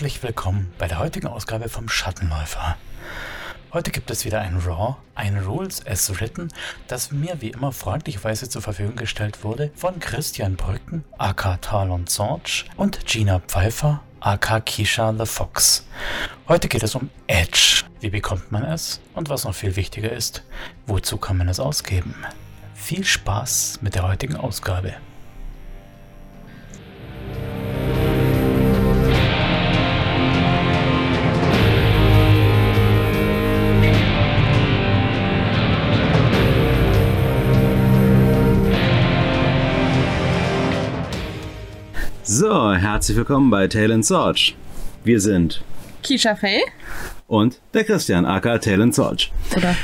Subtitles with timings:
[0.00, 2.78] Herzlich willkommen bei der heutigen Ausgabe vom Schattenläufer.
[3.74, 6.48] Heute gibt es wieder ein Raw, ein Rules as Written,
[6.88, 12.64] das mir wie immer freundlicherweise zur Verfügung gestellt wurde von Christian Brücken, aka Talon Sorge
[12.78, 15.86] und Gina Pfeiffer, aka Kisha the Fox.
[16.48, 17.84] Heute geht es um Edge.
[18.00, 19.02] Wie bekommt man es?
[19.12, 20.44] Und was noch viel wichtiger ist,
[20.86, 22.14] wozu kann man es ausgeben?
[22.72, 24.94] Viel Spaß mit der heutigen Ausgabe.
[42.32, 44.52] So, herzlich willkommen bei Tail Sorge.
[45.02, 45.64] Wir sind
[46.04, 46.62] Kisha Fay
[47.26, 49.30] und der Christian, aka Tail Sorge.
[49.56, 49.74] Oder?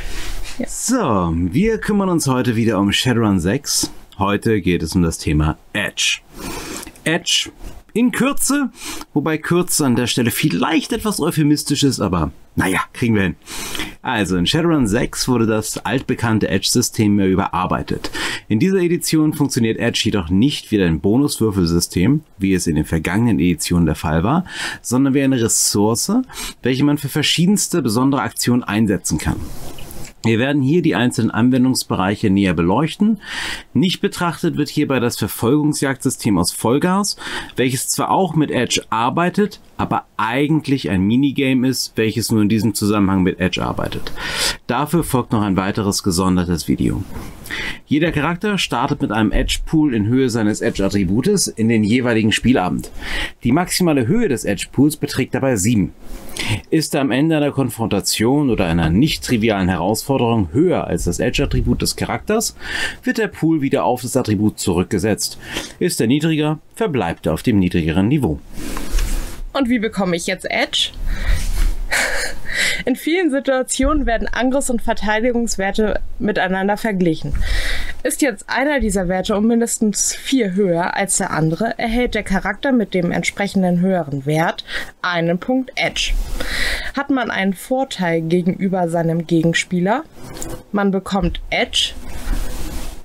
[0.56, 0.68] Ja.
[0.68, 3.90] So, wir kümmern uns heute wieder um Shadowrun 6.
[4.20, 6.20] Heute geht es um das Thema Edge.
[7.02, 7.50] Edge
[7.96, 8.70] in Kürze,
[9.14, 13.36] wobei Kürze an der Stelle vielleicht etwas euphemistisch ist, aber naja, kriegen wir hin.
[14.02, 18.10] Also in Shadowrun 6 wurde das altbekannte Edge-System mehr überarbeitet.
[18.48, 23.40] In dieser Edition funktioniert Edge jedoch nicht wie ein Bonuswürfelsystem, wie es in den vergangenen
[23.40, 24.44] Editionen der Fall war,
[24.82, 26.12] sondern wie eine Ressource,
[26.62, 29.36] welche man für verschiedenste besondere Aktionen einsetzen kann.
[30.24, 33.20] Wir werden hier die einzelnen Anwendungsbereiche näher beleuchten.
[33.74, 37.16] Nicht betrachtet wird hierbei das Verfolgungsjagdsystem aus Vollgas,
[37.54, 42.74] welches zwar auch mit Edge arbeitet, aber eigentlich ein Minigame ist, welches nur in diesem
[42.74, 44.10] Zusammenhang mit Edge arbeitet.
[44.66, 47.04] Dafür folgt noch ein weiteres gesondertes Video.
[47.86, 52.90] Jeder Charakter startet mit einem Edge-Pool in Höhe seines Edge-Attributes in den jeweiligen Spielabend.
[53.44, 55.92] Die maximale Höhe des Edge-Pools beträgt dabei 7.
[56.70, 61.82] Ist er am Ende einer Konfrontation oder einer nicht trivialen Herausforderung höher als das Edge-Attribut
[61.82, 62.56] des Charakters,
[63.02, 65.38] wird der Pool wieder auf das Attribut zurückgesetzt.
[65.78, 68.38] Ist er niedriger, verbleibt er auf dem niedrigeren Niveau.
[69.52, 70.90] Und wie bekomme ich jetzt Edge?
[72.84, 77.34] In vielen Situationen werden Angriffs- und Verteidigungswerte miteinander verglichen.
[78.02, 82.70] Ist jetzt einer dieser Werte um mindestens vier höher als der andere, erhält der Charakter
[82.70, 84.64] mit dem entsprechenden höheren Wert
[85.02, 86.12] einen Punkt Edge.
[86.96, 90.04] Hat man einen Vorteil gegenüber seinem Gegenspieler,
[90.70, 91.94] man bekommt Edge,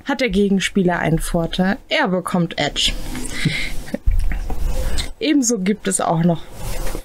[0.06, 2.92] hat der Gegenspieler einen Vorteil, er bekommt Edge.
[5.20, 6.44] Ebenso gibt es auch noch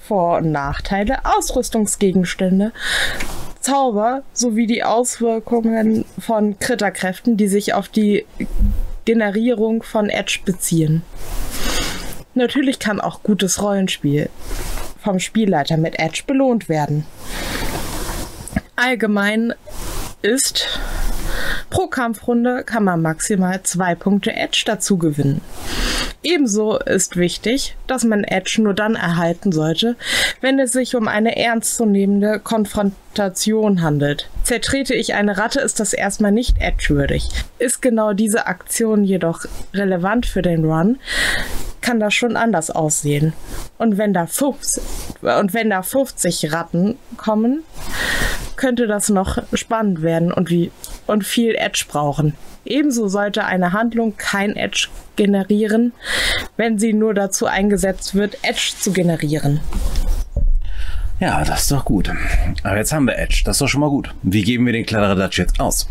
[0.07, 2.71] Vor- und Nachteile, Ausrüstungsgegenstände,
[3.59, 8.25] Zauber sowie die Auswirkungen von Kritterkräften, die sich auf die
[9.03, 11.01] Generierung von Edge beziehen.
[12.33, 14.29] Natürlich kann auch gutes Rollenspiel
[15.01, 17.05] vom Spielleiter mit Edge belohnt werden.
[18.75, 19.53] Allgemein
[20.21, 20.79] ist
[21.69, 25.41] Pro Kampfrunde kann man maximal zwei Punkte Edge dazu gewinnen.
[26.23, 29.95] Ebenso ist wichtig, dass man Edge nur dann erhalten sollte,
[30.41, 34.29] wenn es sich um eine ernstzunehmende Konfrontation handelt.
[34.47, 37.27] Zertrete ich eine Ratte, ist das erstmal nicht edgewürdig.
[37.59, 39.43] Ist genau diese Aktion jedoch
[39.73, 40.99] relevant für den Run,
[41.81, 43.33] kann das schon anders aussehen.
[43.77, 44.81] Und wenn da 50,
[45.21, 47.63] und wenn da 50 Ratten kommen,
[48.55, 50.71] könnte das noch spannend werden und, wie,
[51.07, 52.33] und viel Edge brauchen.
[52.63, 54.87] Ebenso sollte eine Handlung kein Edge
[55.17, 55.91] generieren,
[56.55, 59.59] wenn sie nur dazu eingesetzt wird, Edge zu generieren.
[61.19, 62.11] Ja, das ist doch gut.
[62.63, 63.41] Aber jetzt haben wir Edge.
[63.45, 64.13] Das ist doch schon mal gut.
[64.21, 65.89] Wie geben wir den Kladderadatsch jetzt aus?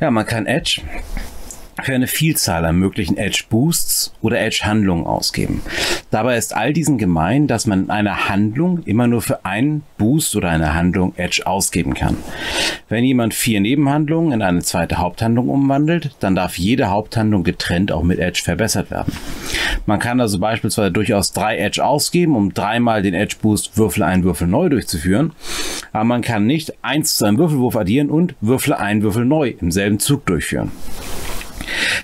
[0.00, 0.82] Ja, man kann Edge
[1.82, 5.60] für eine Vielzahl an möglichen Edge Boosts oder Edge Handlungen ausgeben.
[6.10, 10.50] Dabei ist all diesen gemein, dass man eine Handlung immer nur für einen Boost oder
[10.50, 12.16] eine Handlung Edge ausgeben kann.
[12.88, 18.02] Wenn jemand vier Nebenhandlungen in eine zweite Haupthandlung umwandelt, dann darf jede Haupthandlung getrennt auch
[18.02, 19.12] mit Edge verbessert werden.
[19.84, 24.24] Man kann also beispielsweise durchaus drei Edge ausgeben, um dreimal den Edge Boost Würfel ein
[24.24, 25.32] Würfel neu durchzuführen,
[25.92, 29.70] aber man kann nicht eins zu einem Würfelwurf addieren und Würfel ein Würfel neu im
[29.70, 30.72] selben Zug durchführen.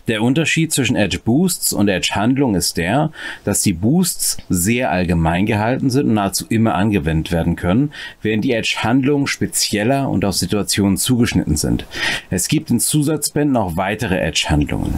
[0.08, 3.10] Der Unterschied zwischen Edge Boosts und Edge Handlung ist der,
[3.44, 8.52] dass die Boosts sehr allgemein gehalten sind und nahezu immer angewendet werden können, während die
[8.52, 11.86] Edge Handlungen spezieller und auf Situationen zugeschnitten sind.
[12.30, 14.94] Es gibt in Zusatzbänden auch weitere Edge Handlungen.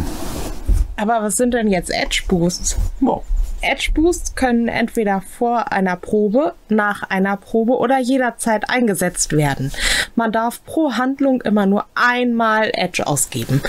[0.96, 2.76] Aber was sind denn jetzt Edge Boosts?
[3.00, 3.24] Wow.
[3.64, 9.72] Edge Boosts können entweder vor einer Probe, nach einer Probe oder jederzeit eingesetzt werden.
[10.14, 13.60] Man darf pro Handlung immer nur einmal Edge ausgeben.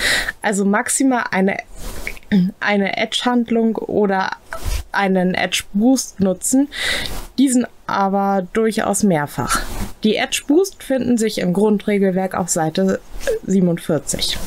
[0.42, 1.56] Also maximal eine
[2.60, 4.30] eine Edge-Handlung oder
[4.92, 6.68] einen Edge-Boost nutzen,
[7.38, 9.62] diesen aber durchaus mehrfach.
[10.02, 13.00] Die Edge-Boost finden sich im Grundregelwerk auf Seite
[13.46, 14.38] 47.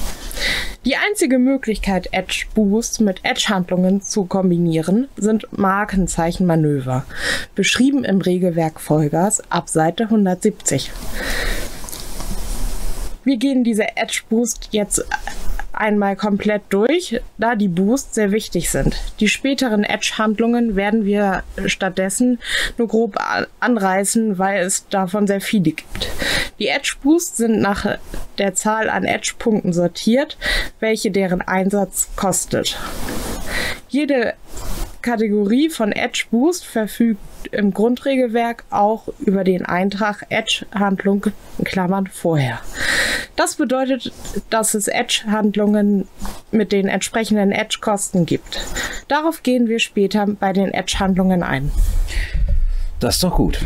[0.86, 7.06] Die einzige Möglichkeit, Edge Boost mit Edge-Handlungen zu kombinieren, sind Markenzeichenmanöver,
[7.54, 10.90] beschrieben im Regelwerk Vollgas ab Seite 170.
[13.26, 15.06] Wir gehen diese Edge Boost jetzt
[15.80, 18.96] einmal komplett durch, da die Boosts sehr wichtig sind.
[19.20, 22.40] Die späteren Edge-Handlungen werden wir stattdessen
[22.78, 23.18] nur grob
[23.60, 26.10] anreißen, weil es davon sehr viele gibt.
[26.60, 27.98] Die Edge-Boosts sind nach
[28.38, 30.38] der Zahl an Edge-Punkten sortiert,
[30.80, 32.78] welche deren Einsatz kostet.
[33.88, 34.34] Jede
[35.02, 42.60] Kategorie von Edge Boost verfügt im Grundregelwerk auch über den Eintrag Edge-Handlung in Klammern vorher.
[43.36, 44.12] Das bedeutet,
[44.50, 46.08] dass es Edge-Handlungen
[46.52, 48.60] mit den entsprechenden Edge-Kosten gibt.
[49.08, 51.72] Darauf gehen wir später bei den Edge-Handlungen ein.
[53.00, 53.64] Das ist doch gut.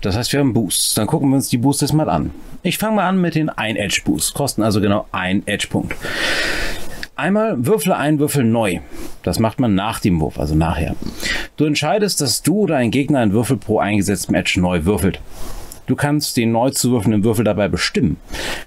[0.00, 0.94] Das heißt, wir haben Boosts.
[0.94, 2.30] Dann gucken wir uns die Boosts mal an.
[2.62, 4.32] Ich fange mal an mit den 1 Edge Boosts.
[4.32, 5.94] Kosten also genau ein Edge-Punkt.
[7.22, 8.80] Einmal würfle einen Würfel neu.
[9.22, 10.96] Das macht man nach dem Wurf, also nachher.
[11.56, 15.20] Du entscheidest, dass du oder ein Gegner einen Würfel pro eingesetztem Edge neu würfelt.
[15.86, 18.16] Du kannst den neu zu würfelnden Würfel dabei bestimmen.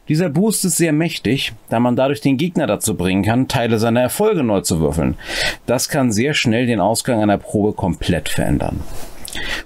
[0.08, 4.00] Dieser Boost ist sehr mächtig, da man dadurch den Gegner dazu bringen kann, Teile seiner
[4.00, 5.16] Erfolge neu zu würfeln.
[5.66, 8.80] Das kann sehr schnell den Ausgang einer Probe komplett verändern.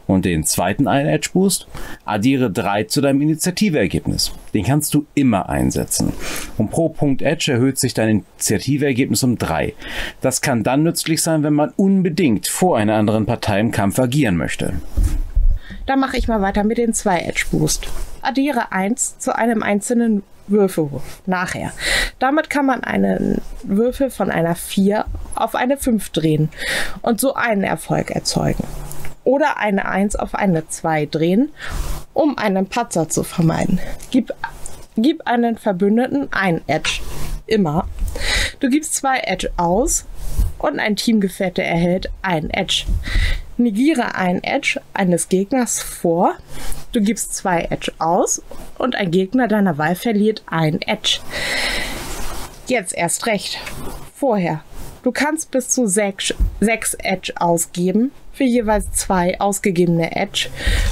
[0.08, 1.68] Und den zweiten Ein Edge Boost
[2.06, 4.32] addiere 3 zu deinem Initiativeergebnis.
[4.54, 6.14] Den kannst du immer einsetzen.
[6.58, 9.74] Und pro Punkt Edge erhöht sich dein Initiativeergebnis um 3.
[10.22, 14.38] Das kann dann nützlich sein, wenn man unbedingt vor einer anderen Partei im Kampf agieren
[14.38, 14.74] möchte.
[15.86, 17.88] Dann mache ich mal weiter mit den 2 Edge Boost.
[18.22, 21.72] Addiere 1 zu einem einzelnen Würfelwurf nachher.
[22.20, 25.06] Damit kann man einen Würfel von einer 4
[25.36, 26.50] auf eine 5 drehen
[27.02, 28.64] und so einen Erfolg erzeugen
[29.30, 31.52] oder eine 1 auf eine 2 drehen,
[32.14, 33.80] um einen Patzer zu vermeiden.
[34.10, 34.34] Gib,
[34.98, 37.02] gib einen Verbündeten ein Edge.
[37.46, 37.88] Immer.
[38.60, 40.06] Du gibst zwei Edge aus
[40.58, 42.86] und ein Teamgefährte erhält ein Edge.
[43.58, 46.34] Negiere ein Edge eines Gegners vor.
[46.92, 48.42] Du gibst zwei Edge aus
[48.80, 51.20] und ein Gegner deiner Wahl verliert ein Edge.
[52.66, 53.60] Jetzt erst recht.
[54.16, 54.64] Vorher.
[55.04, 60.48] Du kannst bis zu sechs, sechs Edge ausgeben für jeweils zwei ausgegebene Edge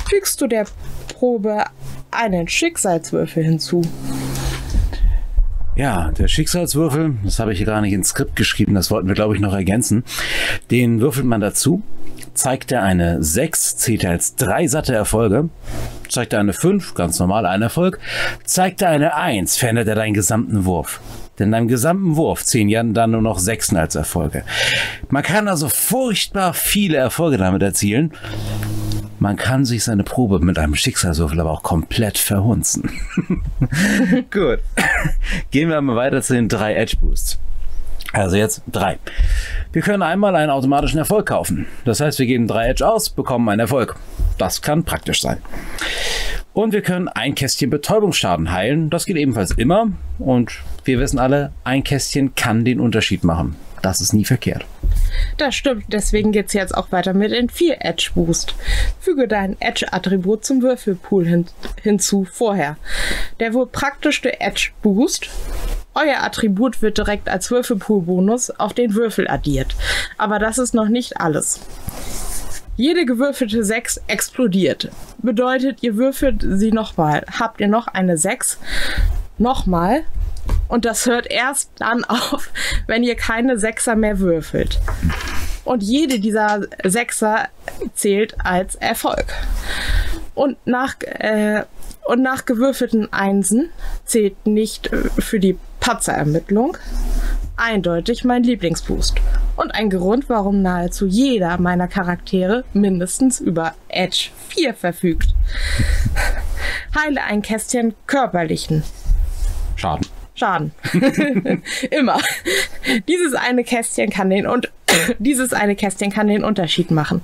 [0.10, 0.66] fügst du der
[1.08, 1.64] Probe
[2.12, 3.82] einen Schicksalswürfel hinzu.
[5.78, 9.16] Ja, der Schicksalswürfel, das habe ich hier gar nicht ins Skript geschrieben, das wollten wir,
[9.16, 10.04] glaube ich, noch ergänzen.
[10.72, 11.82] Den würfelt man dazu.
[12.34, 15.48] Zeigt er eine 6, zählt er als drei satte Erfolge.
[16.10, 17.98] Zeigt er eine 5, ganz normal ein Erfolg.
[18.44, 21.00] Zeigt er eine 1, verändert er deinen gesamten Wurf.
[21.40, 24.44] Denn beim gesamten Wurf zählen ja dann nur noch Sechsen als Erfolge.
[25.10, 28.12] Man kann also furchtbar viele Erfolge damit erzielen.
[29.20, 32.92] Man kann sich seine Probe mit einem Schicksalswürfel aber auch komplett verhunzen.
[34.32, 34.60] Gut.
[35.50, 37.40] Gehen wir mal weiter zu den drei Edge Boosts.
[38.14, 39.00] Also jetzt drei.
[39.74, 41.68] Wir können einmal einen automatischen Erfolg kaufen.
[41.84, 43.96] Das heißt, wir geben drei Edge aus, bekommen einen Erfolg.
[44.38, 45.38] Das kann praktisch sein.
[46.54, 48.90] Und wir können ein Kästchen Betäubungsschaden heilen.
[48.90, 49.90] Das geht ebenfalls immer.
[50.20, 53.56] Und wir wissen alle, ein Kästchen kann den Unterschied machen.
[53.82, 54.66] Das ist nie verkehrt.
[55.38, 58.56] Das stimmt, deswegen geht es jetzt auch weiter mit den 4 Edge Boost.
[59.00, 61.46] Füge dein Edge-Attribut zum Würfelpool hin
[61.82, 62.78] hinzu vorher.
[63.40, 65.30] Der wohl praktischste Edge Boost
[66.00, 69.76] euer Attribut wird direkt als Würfelpool-Bonus auf den Würfel addiert.
[70.20, 71.60] Aber das ist noch nicht alles.
[72.76, 74.92] Jede gewürfelte 6 explodiert.
[75.18, 77.26] Bedeutet, ihr würfelt sie nochmal.
[77.40, 78.60] Habt ihr noch eine 6?
[79.40, 80.04] Nochmal.
[80.68, 82.50] Und das hört erst dann auf,
[82.88, 84.80] wenn ihr keine Sechser mehr würfelt.
[85.64, 87.50] Und jede dieser Sechser
[87.94, 89.26] zählt als Erfolg.
[90.34, 91.64] Und nach, äh,
[92.06, 93.70] und nach gewürfelten Einsen
[94.06, 94.90] zählt nicht
[95.20, 96.78] für die Patzerermittlung
[97.58, 99.16] eindeutig mein Lieblingsboost.
[99.56, 105.34] Und ein Grund, warum nahezu jeder meiner Charaktere mindestens über Edge 4 verfügt.
[106.96, 108.84] Heile ein Kästchen körperlichen
[109.76, 110.08] Schaden.
[110.38, 110.72] Schaden.
[111.92, 112.20] Immer.
[113.08, 114.72] Dieses eine Kästchen kann den und
[115.20, 117.22] dieses eine Kästchen kann den Unterschied machen.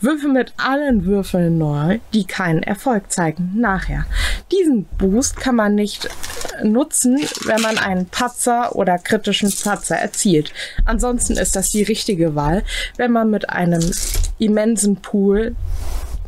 [0.00, 4.06] Würfe mit allen Würfeln neu, die keinen Erfolg zeigen, nachher.
[4.52, 6.08] Diesen Boost kann man nicht
[6.62, 10.52] nutzen, wenn man einen Patzer oder kritischen Patzer erzielt.
[10.84, 12.62] Ansonsten ist das die richtige Wahl,
[12.96, 13.82] wenn man mit einem
[14.38, 15.56] immensen Pool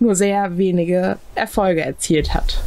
[0.00, 2.60] nur sehr wenige Erfolge erzielt hat.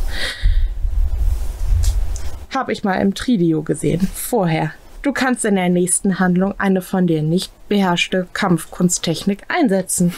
[2.54, 4.72] Habe ich mal im Tridio gesehen, vorher.
[5.02, 10.14] Du kannst in der nächsten Handlung eine von dir nicht beherrschte Kampfkunsttechnik einsetzen.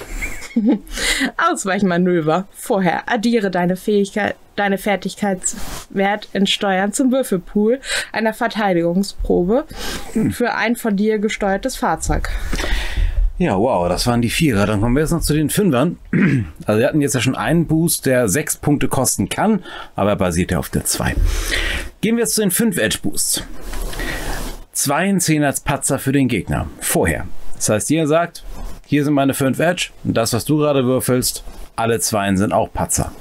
[1.38, 2.48] Ausweichmanöver.
[2.52, 7.80] Vorher addiere deine Fähigkeit, deine Fertigkeitswert in Steuern zum Würfelpool
[8.12, 9.66] einer Verteidigungsprobe
[10.32, 12.30] für ein von dir gesteuertes Fahrzeug.
[13.38, 14.66] Ja, wow, das waren die Vierer.
[14.66, 15.98] Dann kommen wir jetzt noch zu den Fünfern.
[16.66, 19.63] Also wir hatten jetzt ja schon einen Boost, der sechs Punkte kosten kann,
[19.96, 21.13] aber er basiert ja auf der zwei.
[22.04, 23.44] Gehen wir jetzt zu den fünf Edge Boosts.
[24.74, 26.68] Zwei in zehn als Patzer für den Gegner.
[26.82, 27.28] Vorher.
[27.56, 28.44] Das heißt, ihr sagt,
[28.86, 31.46] hier sind meine fünf Edge und das, was du gerade würfelst,
[31.78, 33.14] alle Zweien sind auch Patzer.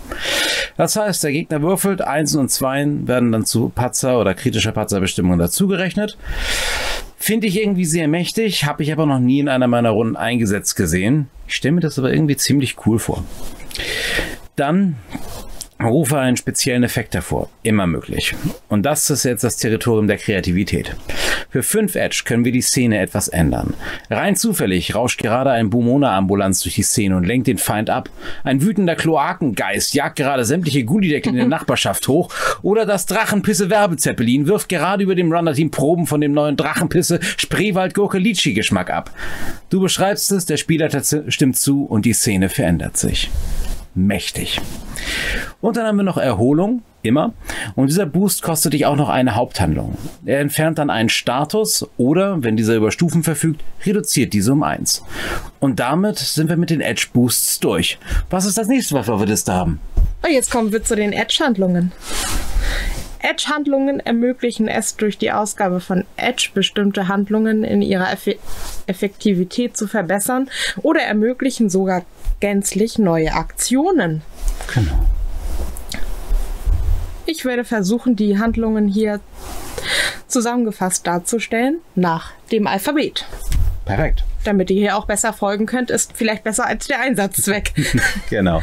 [0.77, 5.39] Das heißt, der Gegner würfelt, Einsen und Zweien werden dann zu Patzer oder kritischer Patzerbestimmung
[5.39, 6.19] dazugerechnet.
[7.19, 10.75] Finde ich irgendwie sehr mächtig, habe ich aber noch nie in einer meiner Runden eingesetzt
[10.75, 11.29] gesehen.
[11.47, 13.23] Ich stelle mir das aber irgendwie ziemlich cool vor.
[14.57, 14.97] Dann
[15.85, 17.49] rufe einen speziellen Effekt hervor.
[17.63, 18.35] Immer möglich.
[18.69, 20.95] Und das ist jetzt das Territorium der Kreativität.
[21.51, 23.75] Für 5 Edge können wir die Szene etwas ändern.
[24.11, 28.09] Rein zufällig rauscht gerade ein Bumona-Ambulanz durch die Szene und lenkt den Feind ab.
[28.45, 32.33] Ein wütender Kloakengeist jagt gerade sämtliche Gullideckel in der Nachbarschaft hoch.
[32.63, 39.11] Oder das Drachenpisse-Werbezeppelin wirft gerade über dem Runner-Team Proben von dem neuen Drachenpisse Spreewald-Gurke-Litschi-Geschmack ab.
[39.71, 40.89] Du beschreibst es, der Spieler
[41.29, 43.31] stimmt zu und die Szene verändert sich
[43.95, 44.61] mächtig.
[45.61, 47.33] Und dann haben wir noch Erholung, immer.
[47.75, 49.97] Und dieser Boost kostet dich auch noch eine Haupthandlung.
[50.25, 55.03] Er entfernt dann einen Status oder, wenn dieser über Stufen verfügt, reduziert diese um 1.
[55.61, 57.99] Und damit sind wir mit den Edge Boosts durch.
[58.31, 59.81] Was ist das nächste, was wir auf der Liste haben?
[59.97, 61.93] Und oh, jetzt kommen wir zu den Edge-Handlungen.
[63.23, 68.29] Edge-Handlungen ermöglichen es durch die Ausgabe von Edge bestimmte Handlungen in ihrer Eff
[68.87, 70.51] Effektivität zu verbessern
[70.83, 72.03] oder ermöglichen sogar
[72.43, 74.21] gänzlich neue Aktionen.
[74.75, 75.07] Genau.
[77.25, 79.21] Ich werde versuchen, die Handlungen hier
[80.27, 83.27] zusammengefasst darzustellen nach dem Alphabet.
[83.85, 84.25] Perfekt.
[84.43, 87.75] Damit ihr hier auch besser folgen könnt, ist vielleicht besser als der Einsatzzweck.
[88.29, 88.61] genau.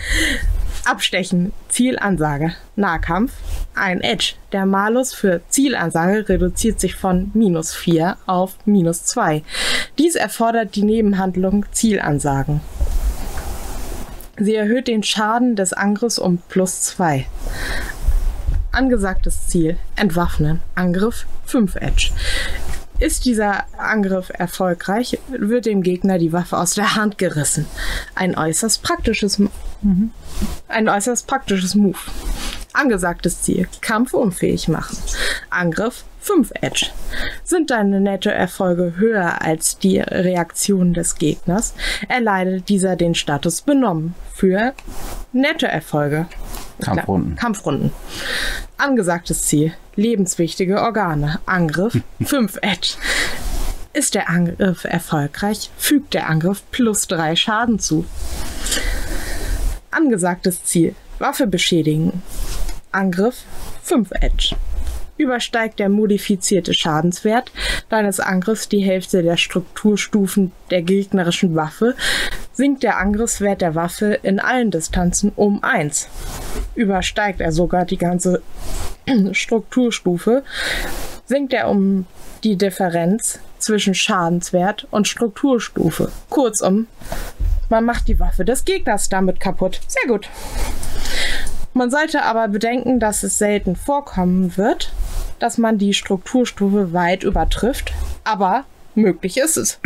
[0.83, 3.31] Abstechen, Zielansage, Nahkampf,
[3.75, 4.33] ein Edge.
[4.51, 9.41] Der Malus für Zielansage reduziert sich von minus 4 auf minus 2.
[9.98, 12.59] Dies erfordert die Nebenhandlung Zielansagen.
[14.39, 17.25] Sie erhöht den Schaden des Angriffs um plus 2.
[18.72, 20.62] Angesagtes Ziel: Entwaffnen.
[20.75, 22.12] Angriff 5 Edge.
[23.00, 27.65] Ist dieser Angriff erfolgreich, wird dem Gegner die Waffe aus der Hand gerissen.
[28.15, 30.12] Ein äußerst praktisches, mhm.
[30.67, 31.98] ein äußerst praktisches Move.
[32.74, 34.98] Angesagtes Ziel: Kampf unfähig machen.
[35.50, 36.88] Angriff 5 Edge.
[37.44, 41.74] Sind deine Nettoerfolge höher als die Reaktion des Gegners,
[42.08, 44.74] erleidet dieser den Status benommen für
[45.34, 46.28] Nettoerfolge.
[46.82, 47.36] Kampfrunden.
[47.36, 47.92] Kampfrunden.
[48.78, 51.40] Angesagtes Ziel: lebenswichtige Organe.
[51.46, 52.96] Angriff 5 Edge.
[53.92, 58.06] Ist der Angriff erfolgreich, fügt der Angriff plus 3 Schaden zu.
[59.90, 62.24] Angesagtes Ziel: Waffe beschädigen.
[62.92, 63.44] Angriff
[63.84, 64.56] 5 Edge
[65.20, 67.52] übersteigt der modifizierte Schadenswert
[67.90, 71.96] deines Angriffs die Hälfte der Strukturstufen der gegnerischen Waffe,
[72.54, 76.08] sinkt der Angriffswert der Waffe in allen Distanzen um 1.
[76.76, 78.42] Übersteigt er sogar die ganze
[79.34, 80.44] Strukturstufe,
[81.26, 82.06] sinkt er um
[82.44, 86.12] die Differenz zwischen Schadenswert und Strukturstufe.
[86.30, 86.88] Kurzum,
[87.70, 89.80] man macht die Waffe des Gegners damit kaputt.
[89.88, 90.30] Sehr gut.
[91.74, 94.92] Man sollte aber bedenken, dass es selten vorkommen wird,
[95.38, 99.80] dass man die Strukturstufe weit übertrifft, aber möglich ist es.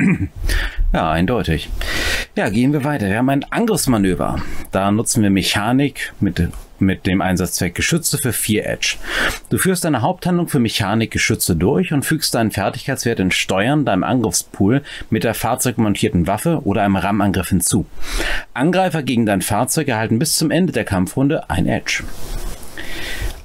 [0.93, 1.69] Ja, eindeutig.
[2.35, 3.07] Ja, gehen wir weiter.
[3.09, 4.41] Wir haben ein Angriffsmanöver.
[4.71, 6.49] Da nutzen wir Mechanik mit,
[6.85, 8.95] mit dem Einsatzzweck Geschütze für 4 Edge.
[9.49, 14.03] Du führst deine Haupthandlung für Mechanik Geschütze durch und fügst deinen Fertigkeitswert in Steuern deinem
[14.03, 17.85] Angriffspool mit der fahrzeugmontierten Waffe oder einem Rammangriff hinzu.
[18.53, 22.03] Angreifer gegen dein Fahrzeug erhalten bis zum Ende der Kampfrunde ein Edge.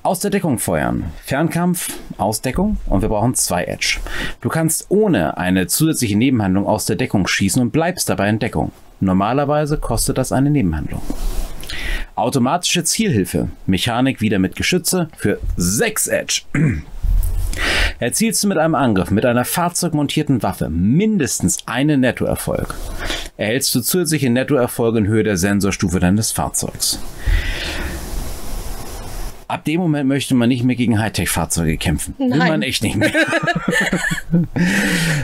[0.02, 1.04] Aus der Deckung feuern.
[1.24, 3.98] Fernkampf, Ausdeckung und wir brauchen zwei Edge.
[4.40, 8.72] Du kannst ohne eine zusätzliche Nebenhandlung aus der Deckung schießen und bleibst dabei in Deckung.
[9.00, 11.02] Normalerweise kostet das eine Nebenhandlung.
[12.18, 13.48] Automatische Zielhilfe.
[13.66, 16.40] Mechanik wieder mit Geschütze für 6 Edge.
[18.00, 22.74] Erzielst du mit einem Angriff mit einer fahrzeugmontierten Waffe mindestens einen Nettoerfolg,
[23.36, 26.98] erhältst du zusätzliche Nettoerfolge in Höhe der Sensorstufe deines Fahrzeugs.
[29.48, 32.14] Ab dem Moment möchte man nicht mehr gegen Hightech-Fahrzeuge kämpfen.
[32.18, 32.32] Nein.
[32.32, 33.10] Will man echt nicht mehr.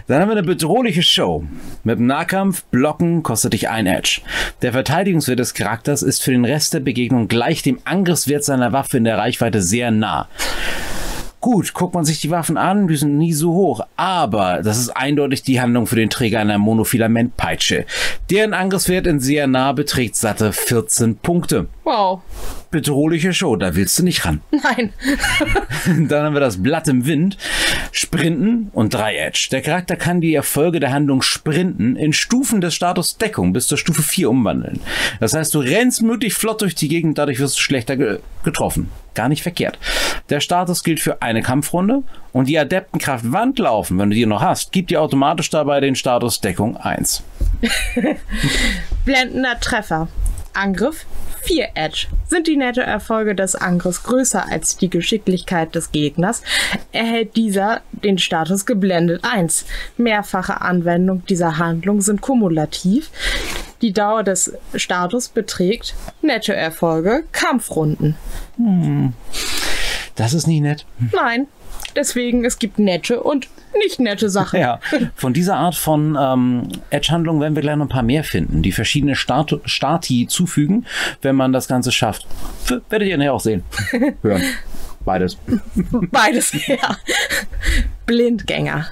[0.07, 1.45] Dann haben wir eine bedrohliche Show.
[1.83, 4.23] Mit dem Nahkampf, Blocken kostet dich ein Edge.
[4.63, 8.97] Der Verteidigungswert des Charakters ist für den Rest der Begegnung gleich dem Angriffswert seiner Waffe
[8.97, 10.29] in der Reichweite sehr nah.
[11.45, 14.89] Gut, guckt man sich die Waffen an, die sind nie so hoch, aber das ist
[14.89, 17.85] eindeutig die Handlung für den Träger einer Monofilamentpeitsche.
[18.31, 21.67] Deren Angriffswert in sehr nah beträgt satte 14 Punkte.
[21.83, 22.23] Wow.
[22.75, 24.41] Bedrohliche Show, da willst du nicht ran.
[24.51, 24.93] Nein.
[26.09, 27.39] Dann haben wir das Blatt im Wind,
[27.93, 29.47] Sprinten und 3 Edge.
[29.53, 33.79] Der Charakter kann die Erfolge der Handlung Sprinten in Stufen des Status Deckung bis zur
[33.79, 34.81] Stufe 4 umwandeln.
[35.21, 38.91] Das heißt, du rennst möglich flott durch die Gegend, dadurch wirst du schlechter ge getroffen.
[39.15, 39.79] Gar nicht verkehrt.
[40.29, 42.03] Der Status gilt für eine Kampfrunde
[42.33, 46.41] und die Adeptenkraft Wandlaufen, wenn du die noch hast, gibt dir automatisch dabei den Status
[46.41, 47.23] Deckung 1.
[49.05, 50.09] Blendender Treffer.
[50.55, 51.07] Angriff
[51.45, 52.07] 4 Edge.
[52.27, 56.43] Sind die Nettoerfolge des Angriffs größer als die Geschicklichkeit des Gegners,
[56.93, 59.67] erhält dieser den Status geblendet 1.
[59.97, 63.11] Mehrfache Anwendung dieser Handlung sind kumulativ.
[63.83, 68.17] Die Dauer des Status beträgt Nettoerfolge Kampfrunden.
[70.15, 70.87] Das ist nicht nett.
[71.13, 71.47] Nein,
[71.97, 74.61] deswegen es gibt nette und nicht nette Sachen.
[74.61, 74.81] Ja,
[75.15, 78.73] von dieser Art von ähm, Edge-Handlung werden wir gleich noch ein paar mehr finden, die
[78.73, 80.87] verschiedene Statu Stati zufügen,
[81.23, 82.27] wenn man das Ganze schafft.
[82.65, 83.65] F werdet ihr nachher auch sehen.
[84.23, 84.43] Hören.
[85.05, 85.37] Beides.
[86.11, 86.97] Beides, ja.
[88.07, 88.87] Blindgänger.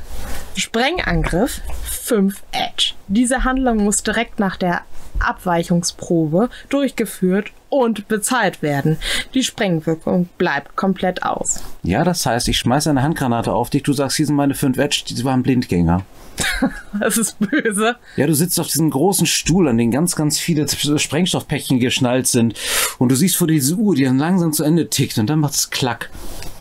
[0.57, 2.93] Sprengangriff 5 Edge.
[3.09, 4.83] Diese Handlung muss direkt nach der
[5.19, 8.99] Abweichungsprobe durchgeführt und bezahlt werden.
[9.35, 11.63] Die Sprengwirkung bleibt komplett aus.
[11.83, 14.77] Ja, das heißt, ich schmeiße eine Handgranate auf dich, du sagst, hier sind meine 5
[14.79, 16.05] Edge, die waren Blindgänger.
[17.01, 17.97] Das ist böse.
[18.17, 22.55] Ja, du sitzt auf diesem großen Stuhl, an den ganz, ganz viele Sprengstoffpäckchen geschnallt sind
[22.99, 25.41] und du siehst vor dir diese Uhr, die dann langsam zu Ende tickt und dann
[25.41, 26.11] macht es Klack.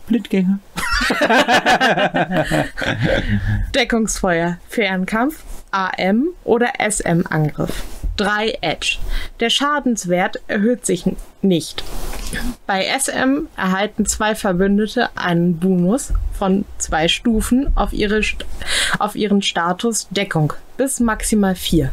[0.08, 0.60] Blindgänger.
[3.76, 7.84] Deckungsfeuer, Fernkampf, AM oder SM-Angriff.
[8.18, 8.98] 3 Edge.
[9.40, 11.06] Der Schadenswert erhöht sich
[11.42, 11.84] nicht.
[12.66, 18.22] Bei SM erhalten zwei Verbündete einen Bonus von zwei Stufen auf, ihre,
[19.00, 21.92] auf ihren Status Deckung bis maximal 4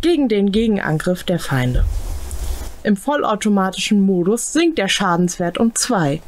[0.00, 1.84] gegen den Gegenangriff der Feinde.
[2.82, 6.20] Im vollautomatischen Modus sinkt der Schadenswert um 2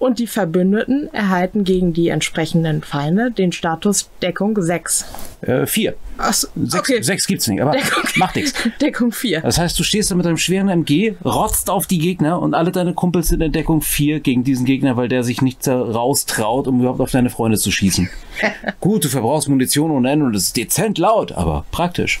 [0.00, 5.04] und die Verbündeten erhalten gegen die entsprechenden Feinde den Status Deckung 6.
[5.42, 5.94] Äh, vier.
[6.16, 7.02] Achso, Sechs, okay.
[7.02, 8.02] sechs gibt's nicht, aber Deckung.
[8.16, 8.54] macht nichts.
[8.80, 9.42] Deckung 4.
[9.42, 12.72] Das heißt, du stehst da mit deinem schweren MG, rotzt auf die Gegner und alle
[12.72, 16.80] deine Kumpels sind in Deckung 4 gegen diesen Gegner, weil der sich nicht raustraut, um
[16.80, 18.08] überhaupt auf deine Freunde zu schießen.
[18.80, 22.20] Gut, du verbrauchst Munition ohne Ende und es ist dezent laut, aber praktisch.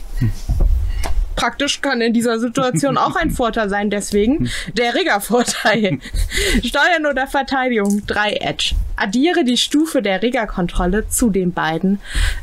[1.36, 5.98] Praktisch kann in dieser Situation auch ein Vorteil sein, deswegen der Rigger-Vorteil.
[6.64, 8.74] Steuern oder Verteidigung 3 Edge.
[8.96, 12.00] Addiere die Stufe der Rigger-Kontrolle zu den beiden,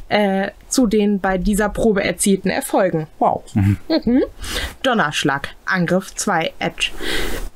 [0.10, 3.08] äh, zu den bei dieser Probe erzielten Erfolgen.
[3.18, 3.44] Wow.
[3.56, 4.24] Mhm.
[4.84, 6.92] Donnerschlag, Angriff 2 Edge.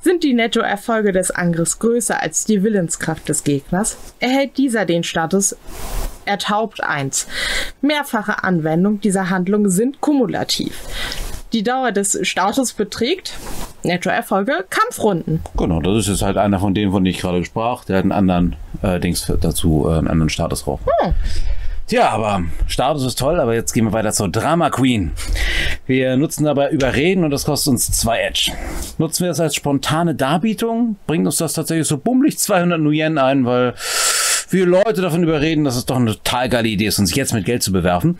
[0.02, 5.56] Sind die Nettoerfolge des Angriffs größer als die Willenskraft des Gegners, erhält dieser den Status
[6.26, 7.28] Ertaubt 1.
[7.82, 10.80] Mehrfache Anwendung dieser Handlung sind kumulativ.
[11.54, 13.34] Die Dauer des Status beträgt
[13.84, 15.44] Nettoerfolge Kampfrunden.
[15.56, 17.86] Genau, das ist jetzt halt einer von denen, von denen ich gerade sprach.
[17.86, 20.80] Der hat einen anderen äh, Dings dazu, äh, einen anderen Status drauf.
[21.92, 25.12] Tja, aber Status ist toll, aber jetzt gehen wir weiter zur Drama Queen.
[25.86, 28.54] Wir nutzen dabei Überreden und das kostet uns zwei Edge.
[28.98, 33.44] Nutzen wir das als spontane Darbietung, bringt uns das tatsächlich so bummelig 200 Nuyen ein,
[33.44, 33.74] weil
[34.52, 37.44] wir Leute davon überreden, dass es doch eine total geile Idee ist, uns jetzt mit
[37.44, 38.18] Geld zu bewerfen.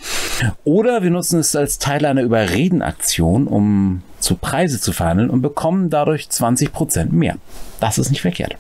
[0.66, 5.90] Oder wir nutzen es als Teil einer Überredenaktion, um zu Preise zu verhandeln und bekommen
[5.90, 7.38] dadurch 20% mehr.
[7.82, 8.56] Das ist nicht verkehrt.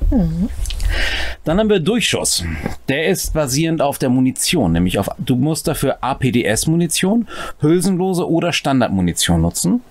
[1.43, 2.43] Dann haben wir Durchschuss.
[2.89, 7.27] Der ist basierend auf der Munition, nämlich auf, du musst dafür APDS-Munition,
[7.59, 9.81] hülsenlose oder Standardmunition nutzen.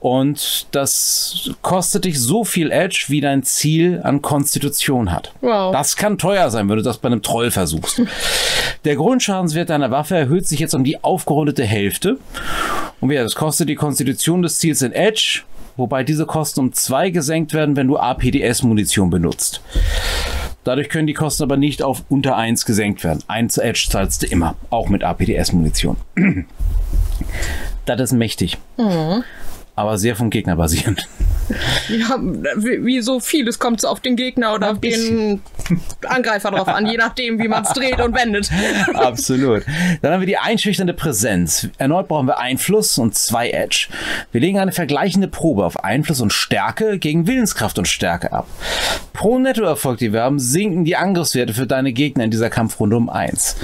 [0.00, 5.32] Und das kostet dich so viel Edge, wie dein Ziel an Konstitution hat.
[5.40, 5.72] Wow.
[5.72, 8.02] Das kann teuer sein, wenn du das bei einem Troll versuchst.
[8.84, 12.18] Der Grundschadenswert deiner Waffe erhöht sich jetzt um die aufgerundete Hälfte.
[13.00, 15.42] Und ja, das kostet die Konstitution des Ziels in Edge,
[15.78, 19.62] wobei diese Kosten um zwei gesenkt werden, wenn du APDS-Munition benutzt.
[20.64, 23.24] Dadurch können die Kosten aber nicht auf unter 1 gesenkt werden.
[23.26, 25.96] 1 Edge zahlst du immer, auch mit APDS-Munition.
[27.86, 28.58] das ist mächtig.
[29.78, 31.06] Aber sehr vom Gegner basierend.
[31.88, 32.18] Ja,
[32.56, 35.40] wie, wie so vieles kommt es auf den Gegner oder auf den
[36.04, 38.50] Angreifer drauf an, je nachdem, wie man es dreht und wendet.
[38.94, 39.62] Absolut.
[40.02, 41.68] Dann haben wir die einschüchternde Präsenz.
[41.78, 43.86] Erneut brauchen wir Einfluss und zwei Edge.
[44.32, 48.48] Wir legen eine vergleichende Probe auf Einfluss und Stärke gegen Willenskraft und Stärke ab.
[49.12, 53.08] Pro Nettoerfolg, die wir haben, sinken die Angriffswerte für deine Gegner in dieser Kampfrunde um
[53.08, 53.54] 1.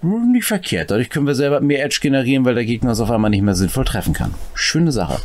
[0.00, 0.90] Nicht verkehrt.
[0.90, 3.56] Dadurch können wir selber mehr Edge generieren, weil der Gegner uns auf einmal nicht mehr
[3.56, 4.34] sinnvoll treffen kann.
[4.54, 5.20] Schöne Sache.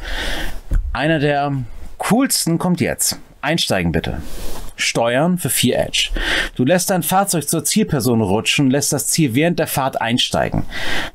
[0.94, 1.54] Einer der
[2.00, 3.20] coolsten kommt jetzt.
[3.42, 4.22] Einsteigen bitte.
[4.76, 6.10] Steuern für 4 Edge.
[6.56, 10.64] Du lässt dein Fahrzeug zur Zielperson rutschen lässt das Ziel während der Fahrt einsteigen.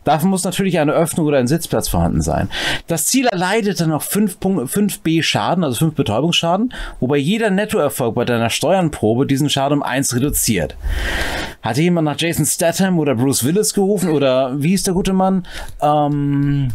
[0.04, 2.48] Dafür muss natürlich eine Öffnung oder ein Sitzplatz vorhanden sein.
[2.86, 8.24] Das Ziel erleidet dann noch 5, 5b Schaden, also 5 Betäubungsschaden, wobei jeder Nettoerfolg bei
[8.24, 10.76] deiner Steuernprobe diesen Schaden um 1 reduziert.
[11.62, 15.46] Hat jemand nach Jason Statham oder Bruce Willis gerufen oder wie hieß der gute Mann?
[15.82, 16.68] Ähm,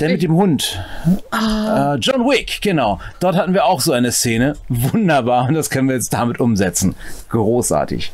[0.00, 0.82] der mit dem Hund.
[1.32, 3.00] Äh, John Wick, genau.
[3.20, 4.56] Dort hatten wir auch so eine Szene.
[4.68, 5.48] Wunderbar.
[5.48, 6.94] Und das können wir jetzt damit umsetzen.
[7.30, 8.12] Großartig.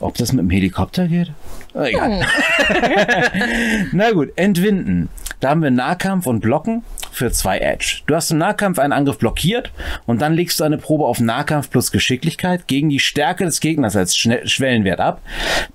[0.00, 1.32] Ob das mit dem Helikopter geht?
[1.74, 2.26] Egal.
[3.92, 5.08] Na gut, entwinden.
[5.40, 8.00] Da haben wir Nahkampf und Blocken für zwei Edge.
[8.06, 9.70] Du hast im Nahkampf einen Angriff blockiert
[10.06, 13.96] und dann legst du eine Probe auf Nahkampf plus Geschicklichkeit gegen die Stärke des Gegners
[13.96, 15.20] als Schne Schwellenwert ab.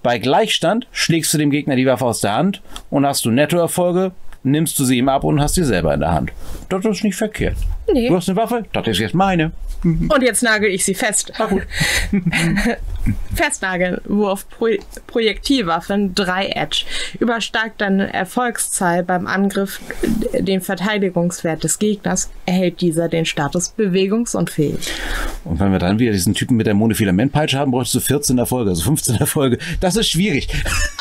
[0.02, 4.12] Bei Gleichstand schlägst du dem Gegner die Waffe aus der Hand und hast du Nettoerfolge,
[4.44, 6.32] nimmst du sie ihm ab und hast sie selber in der Hand.
[6.70, 7.58] Das ist nicht verkehrt.
[7.92, 8.10] Nee.
[8.10, 9.52] Du hast eine Waffe, das ist jetzt meine.
[9.84, 11.32] Und jetzt nagel ich sie fest.
[11.36, 11.66] Festnageln,
[14.06, 14.68] Wurf, Pro
[15.08, 16.86] Projektilwaffen, 3 Edge.
[17.20, 19.80] Übersteigt deine Erfolgszahl beim Angriff
[20.34, 24.92] den Verteidigungswert des Gegners, erhält dieser den Status bewegungsunfähig.
[25.44, 28.70] Und wenn wir dann wieder diesen Typen mit der Monofilamentpeitsche haben, bräuchtest du 14 Erfolge,
[28.70, 29.58] also 15 Erfolge.
[29.80, 30.48] Das ist schwierig.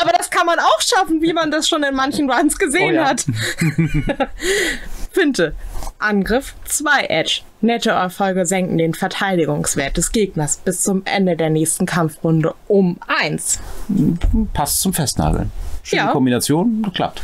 [0.00, 2.92] Aber das kann man auch schaffen, wie man das schon in manchen Runs gesehen Oh
[2.92, 3.04] ja.
[3.08, 3.24] hat.
[5.10, 5.54] Finte.
[5.98, 7.40] Angriff 2 Edge.
[7.60, 13.58] Nettoerfolge senken den Verteidigungswert des Gegners bis zum Ende der nächsten Kampfrunde um 1.
[14.54, 15.50] Passt zum Festnageln.
[15.82, 16.12] Schöne Ja.
[16.12, 17.20] Kombination, klappt.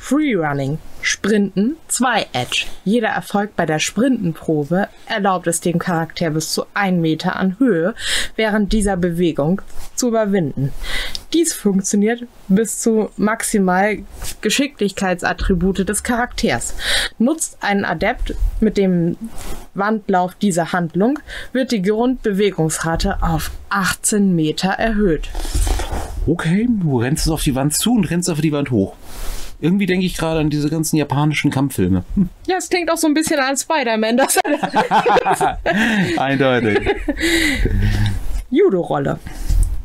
[0.00, 0.78] Freerunning.
[1.02, 2.66] Sprinten 2 Edge.
[2.84, 7.94] Jeder Erfolg bei der Sprintenprobe erlaubt es dem Charakter bis zu 1 Meter an Höhe
[8.36, 9.60] während dieser Bewegung
[9.94, 10.72] zu überwinden.
[11.32, 13.98] Dies funktioniert bis zu maximal
[14.42, 16.74] Geschicklichkeitsattribute des Charakters.
[17.18, 19.16] Nutzt ein Adept mit dem
[19.74, 21.18] Wandlauf dieser Handlung,
[21.52, 25.30] wird die Grundbewegungsrate auf 18 Meter erhöht.
[26.26, 28.94] Okay, du rennst auf die Wand zu und rennst auf die Wand hoch.
[29.62, 32.02] Irgendwie denke ich gerade an diese ganzen japanischen Kampffilme.
[32.16, 34.16] Hm, Ja, es klingt auch so ein bisschen an Spider-Man.
[34.16, 34.36] Das
[36.18, 36.80] Eindeutig.
[38.50, 39.18] Judo-Rolle.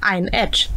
[0.02, 0.68] Ein Edge.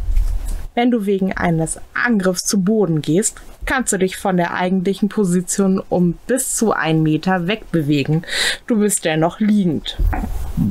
[0.75, 5.81] Wenn du wegen eines Angriffs zu Boden gehst, kannst du dich von der eigentlichen Position
[5.89, 8.23] um bis zu einen Meter wegbewegen.
[8.67, 9.97] Du bist dennoch liegend.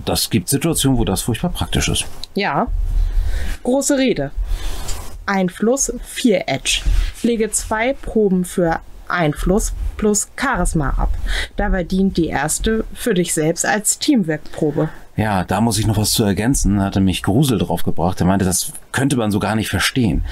[0.06, 2.06] Das gibt Situationen, wo das furchtbar praktisch ist.
[2.34, 2.68] Ja.
[3.64, 4.30] Große Rede.
[5.30, 6.82] Einfluss 4 Edge.
[7.22, 11.10] Lege zwei Proben für Einfluss plus Charisma ab.
[11.56, 14.88] Dabei dient die erste für dich selbst als Teamworkprobe.
[15.16, 16.80] Ja, da muss ich noch was zu ergänzen.
[16.80, 18.20] Hatte mich Grusel drauf gebracht.
[18.20, 20.24] Er meinte, das könnte man so gar nicht verstehen.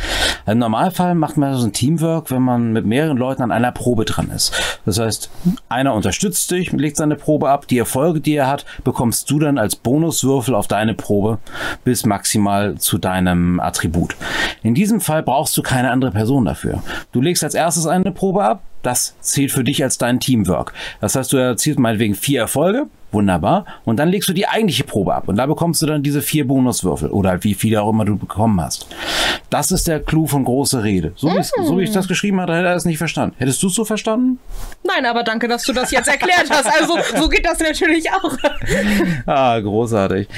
[0.47, 4.05] Im Normalfall macht man so ein Teamwork, wenn man mit mehreren Leuten an einer Probe
[4.05, 4.53] dran ist.
[4.87, 5.31] Das heißt,
[5.69, 7.67] einer unterstützt dich, legt seine Probe ab.
[7.69, 11.39] Die Erfolge, die er hat, bekommst du dann als Bonuswürfel auf deine Probe
[11.85, 14.17] bis maximal zu deinem Attribut.
[14.63, 16.83] In diesem Fall brauchst du keine andere Person dafür.
[17.13, 18.63] Du legst als erstes eine Probe ab.
[18.83, 20.73] Das zählt für dich als dein Teamwork.
[21.01, 22.87] Das heißt, du erzielst meinetwegen vier Erfolge.
[23.11, 23.65] Wunderbar.
[23.85, 25.29] Und dann legst du die eigentliche Probe ab.
[25.29, 27.09] Und da bekommst du dann diese vier Bonuswürfel.
[27.09, 28.87] Oder wie viele auch immer du bekommen hast.
[29.49, 31.13] Das ist der Clou von große Rede.
[31.17, 33.35] So, wie, so wie ich das geschrieben hatte, hätte er es nicht verstanden.
[33.39, 34.39] Hättest du es so verstanden?
[34.85, 36.67] Nein, aber danke, dass du das jetzt erklärt hast.
[36.67, 38.37] Also, so geht das natürlich auch.
[39.27, 40.29] Ah, großartig.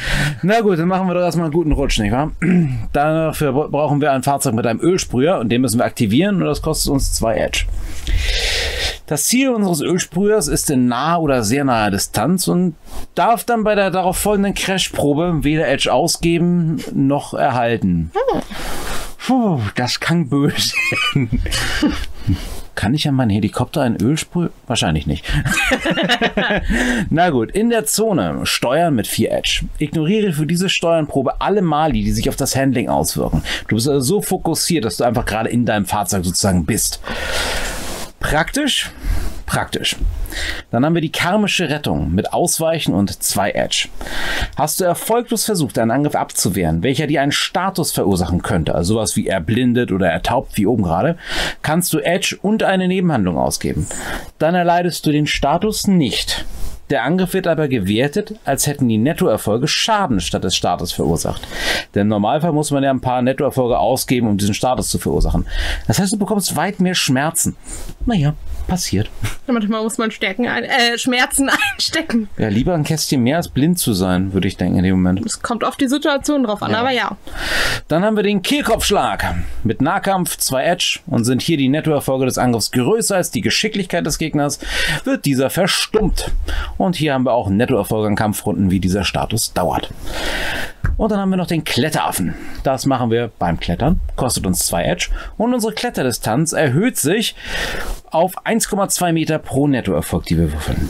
[0.43, 2.33] Na gut, dann machen wir doch erstmal einen guten Rutsch, nicht wahr?
[2.93, 6.63] Dafür brauchen wir ein Fahrzeug mit einem Ölsprüher und den müssen wir aktivieren und das
[6.63, 7.67] kostet uns zwei Edge.
[9.11, 12.77] Das Ziel unseres Ölsprühers ist in naher oder sehr naher Distanz und
[13.16, 18.12] darf dann bei der darauf folgenden Crashprobe weder Edge ausgeben noch erhalten.
[19.27, 20.77] Puh, das kann böse.
[22.77, 24.51] Kann ich an meinen Helikopter ein Öl sprühen?
[24.68, 25.25] Wahrscheinlich nicht.
[27.11, 29.64] Na gut, in der Zone steuern mit 4 Edge.
[29.79, 33.42] Ignoriere für diese Steuernprobe alle Mali, die sich auf das Handling auswirken.
[33.66, 37.01] Du bist also so fokussiert, dass du einfach gerade in deinem Fahrzeug sozusagen bist.
[38.21, 38.91] Praktisch?
[39.47, 39.97] Praktisch.
[40.71, 43.89] Dann haben wir die karmische Rettung mit Ausweichen und 2 Edge.
[44.57, 49.17] Hast du erfolglos versucht, einen Angriff abzuwehren, welcher dir einen Status verursachen könnte, also sowas
[49.17, 51.19] wie erblindet oder ertaubt, wie oben gerade,
[51.63, 53.89] kannst du Edge und eine Nebenhandlung ausgeben.
[54.39, 56.45] Dann erleidest du den Status nicht.
[56.90, 61.46] Der Angriff wird aber gewertet, als hätten die Nettoerfolge Schaden statt des Status verursacht.
[61.94, 65.46] Denn im Normalfall muss man ja ein paar Nettoerfolge ausgeben, um diesen Status zu verursachen.
[65.87, 67.57] Das heißt, du bekommst weit mehr Schmerzen.
[68.07, 68.35] Naja,
[68.66, 69.09] passiert.
[69.46, 72.29] Manchmal muss man Stärken ein, äh, Schmerzen einstecken.
[72.38, 75.24] Ja, lieber ein Kästchen mehr als blind zu sein, würde ich denken in dem Moment.
[75.24, 77.16] Es kommt auf die Situation drauf an, aber ja.
[77.88, 79.35] Dann haben wir den Kehlkopfschlag.
[79.62, 84.07] Mit Nahkampf 2 Edge und sind hier die Nettoerfolge des Angriffs größer als die Geschicklichkeit
[84.07, 84.59] des Gegners,
[85.05, 86.33] wird dieser verstummt.
[86.81, 89.90] Und hier haben wir auch Nettoerfolg an Kampfrunden, wie dieser Status dauert.
[90.97, 92.35] Und dann haben wir noch den Kletteraffen.
[92.62, 94.01] Das machen wir beim Klettern.
[94.16, 95.11] Kostet uns 2 Edge.
[95.37, 97.35] Und unsere Kletterdistanz erhöht sich
[98.11, 100.88] auf 1,2 Meter pro Nettoerfolg, die wir würfeln.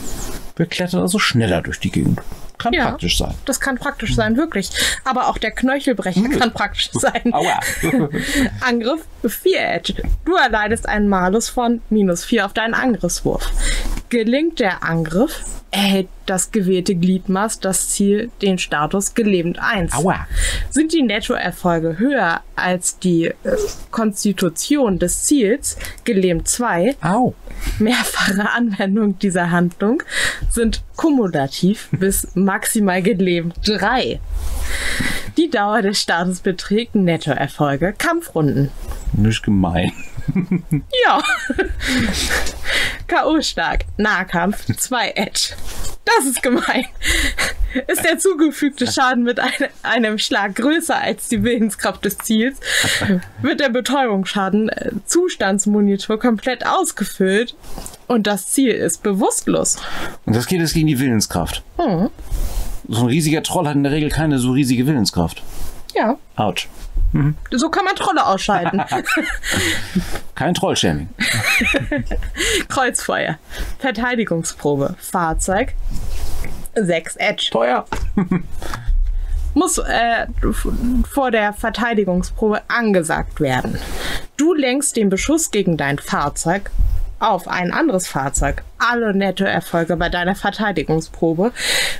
[0.54, 2.20] Wir klettern also schneller durch die Gegend.
[2.56, 2.90] Kann Ja.
[2.90, 3.34] praktisch sein.
[3.44, 4.70] Das kann praktisch sein, wirklich.
[5.04, 7.32] Aber auch der Knöchelbrecher kann praktisch sein.
[7.34, 7.58] Aua.
[8.60, 9.94] Angriff 4 Edge.
[10.24, 13.50] Du erleidest einen Malus von minus 4 auf deinen Angriffswurf.
[14.10, 19.94] Gelingt der Angriff, erhält das gewählte Gliedmaß das Ziel den Status gelähmt 1.
[19.94, 20.26] Aua.
[20.68, 23.34] Sind die Nettoerfolge höher als die äh,
[23.92, 27.34] Konstitution des Ziels, gelähmt 2, Au.
[27.78, 30.02] mehrfache Anwendung dieser Handlung
[30.50, 34.18] sind kumulativ bis maximal gelähmt 3.
[35.36, 38.72] Die Dauer des Status beträgt Nettoerfolge Kampfrunden.
[39.12, 39.92] Nicht gemein.
[41.04, 41.22] Ja.
[43.06, 43.40] K.O.
[43.40, 43.84] stark.
[43.96, 45.54] Nahkampf 2 Edge.
[46.04, 46.86] Das ist gemein.
[47.86, 49.50] Ist der zugefügte Schaden mit ein,
[49.82, 52.58] einem Schlag größer als die Willenskraft des Ziels,
[53.42, 57.54] wird der Betäubungsschaden äh, Zustandsmonitor komplett ausgefüllt
[58.08, 59.76] und das Ziel ist bewusstlos.
[60.26, 61.62] Und das geht jetzt gegen die Willenskraft.
[61.78, 62.10] Hm.
[62.88, 65.42] So ein riesiger Troll hat in der Regel keine so riesige Willenskraft.
[65.94, 66.68] Ja, Autsch.
[67.50, 68.82] So kann man Trolle ausschalten.
[70.34, 71.08] Kein Trollshaming.
[72.68, 73.38] Kreuzfeuer.
[73.78, 74.94] Verteidigungsprobe.
[74.98, 75.74] Fahrzeug.
[76.74, 77.48] 6 Edge.
[77.50, 77.84] Teuer.
[79.54, 80.26] muss äh,
[81.10, 83.78] vor der Verteidigungsprobe angesagt werden.
[84.36, 86.70] Du lenkst den Beschuss gegen dein Fahrzeug
[87.20, 88.64] auf ein anderes Fahrzeug.
[88.78, 91.52] Alle Nettoerfolge bei deiner Verteidigungsprobe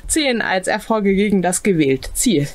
[0.06, 2.48] zählen als Erfolge gegen das gewählte Ziel.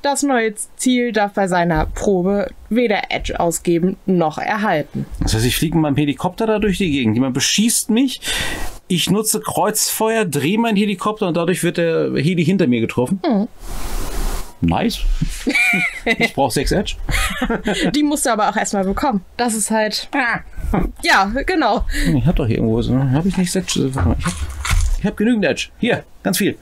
[0.00, 5.04] Das neue Ziel darf bei seiner Probe weder Edge ausgeben noch erhalten.
[5.20, 7.14] Das heißt, ich fliege mit meinem Helikopter da durch die Gegend.
[7.14, 8.20] Jemand beschießt mich.
[8.88, 13.20] Ich nutze Kreuzfeuer, drehe meinen Helikopter und dadurch wird der Heli hinter mir getroffen.
[14.62, 15.00] Nice.
[16.04, 16.94] ich brauche 6 Edge.
[17.94, 19.24] Die musst du aber auch erstmal bekommen.
[19.36, 20.08] Das ist halt.
[21.02, 21.84] Ja, genau.
[22.14, 22.96] Ich hab doch hier irgendwo so.
[22.96, 23.90] Habe ich nicht Edge?
[23.92, 24.24] Warte mal, Ich
[25.04, 25.68] habe hab genügend Edge.
[25.78, 26.56] Hier, ganz viel.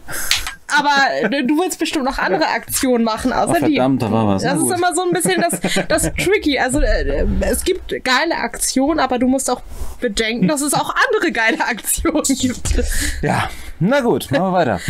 [0.78, 3.74] Aber äh, du willst bestimmt noch andere Aktionen machen, außer Oh, die.
[3.74, 4.42] verdammt, da war was.
[4.44, 6.58] Das ist immer so ein bisschen das, das Tricky.
[6.58, 9.62] Also äh, es gibt geile Aktionen, aber du musst auch
[10.00, 12.82] bedenken, dass es auch andere geile Aktionen gibt.
[13.20, 14.80] Ja, na gut, machen wir weiter.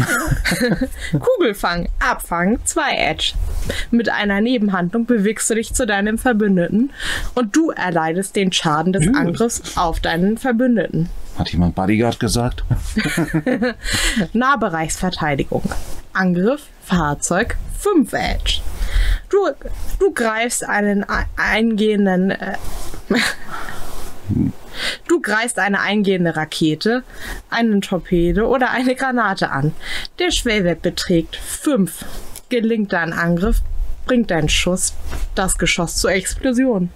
[1.19, 3.35] Kugelfang, Abfang, 2 Edge.
[3.91, 6.91] Mit einer Nebenhandlung bewegst du dich zu deinem Verbündeten
[7.35, 11.09] und du erleidest den Schaden des Angriffs auf deinen Verbündeten.
[11.39, 12.65] Hat jemand Bodyguard gesagt?
[14.33, 15.63] Nahbereichsverteidigung.
[16.13, 18.61] Angriff, Fahrzeug, 5 Edge.
[19.29, 19.49] Du,
[20.01, 22.33] du greifst einen eingehenden.
[22.33, 22.57] Äh,
[25.09, 27.03] du greifst eine eingehende Rakete,
[27.51, 29.73] einen Torpedo oder eine Granate an.
[30.19, 32.05] Der Schwellwert beträgt 5.
[32.49, 33.63] Gelingt dein Angriff,
[34.07, 34.95] bringt dein Schuss
[35.35, 36.91] das Geschoss zur Explosion.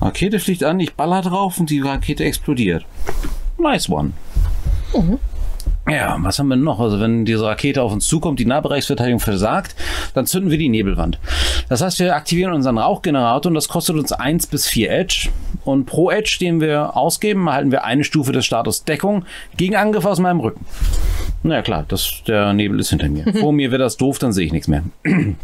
[0.00, 2.84] Rakete fliegt an, ich baller drauf und die Rakete explodiert.
[3.58, 4.12] Nice one.
[5.88, 6.78] Ja, was haben wir noch?
[6.78, 9.74] Also wenn diese Rakete auf uns zukommt, die Nahbereichsverteidigung versagt,
[10.14, 11.18] dann zünden wir die Nebelwand.
[11.68, 15.30] Das heißt, wir aktivieren unseren Rauchgenerator und das kostet uns 1 bis 4 Edge.
[15.64, 19.24] Und pro Edge, den wir ausgeben, erhalten wir eine Stufe des Status Deckung
[19.56, 20.64] gegen Angriff aus meinem Rücken.
[21.42, 23.24] Na ja, klar, das, der Nebel ist hinter mir.
[23.40, 24.84] Vor mir wird das doof, dann sehe ich nichts mehr.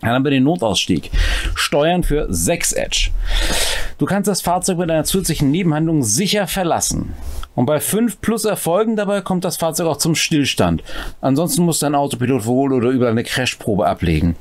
[0.00, 1.10] Dann haben wir den Notausstieg.
[1.54, 3.10] Steuern für 6 Edge.
[3.98, 7.14] Du kannst das Fahrzeug mit einer zusätzlichen Nebenhandlung sicher verlassen.
[7.54, 10.82] Und bei 5 plus Erfolgen dabei kommt das Fahrzeug auch zum Stillstand.
[11.20, 14.36] Ansonsten muss dein Autopilot wohl oder über eine Crashprobe ablegen.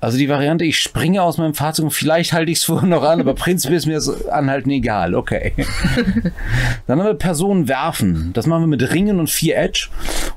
[0.00, 3.02] Also die Variante, ich springe aus meinem Fahrzeug und vielleicht halte ich es vorher noch
[3.02, 5.14] an, aber prinzipiell ist mir das Anhalten egal.
[5.14, 5.52] Okay.
[6.86, 8.30] Dann haben wir Personen werfen.
[8.32, 9.88] Das machen wir mit Ringen und 4 Edge.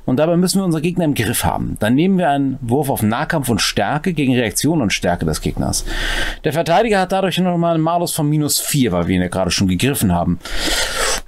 [0.06, 1.78] Und dabei müssen wir unsere Gegner im Griff haben.
[1.80, 5.86] Dann nehmen wir einen Wurf auf Nahkampf und Stärke gegen Reaktion und Stärke des Gegners.
[6.43, 9.52] Der Verteidiger hat dadurch nochmal einen Malus von minus 4, weil wir ihn ja gerade
[9.52, 10.39] schon gegriffen haben.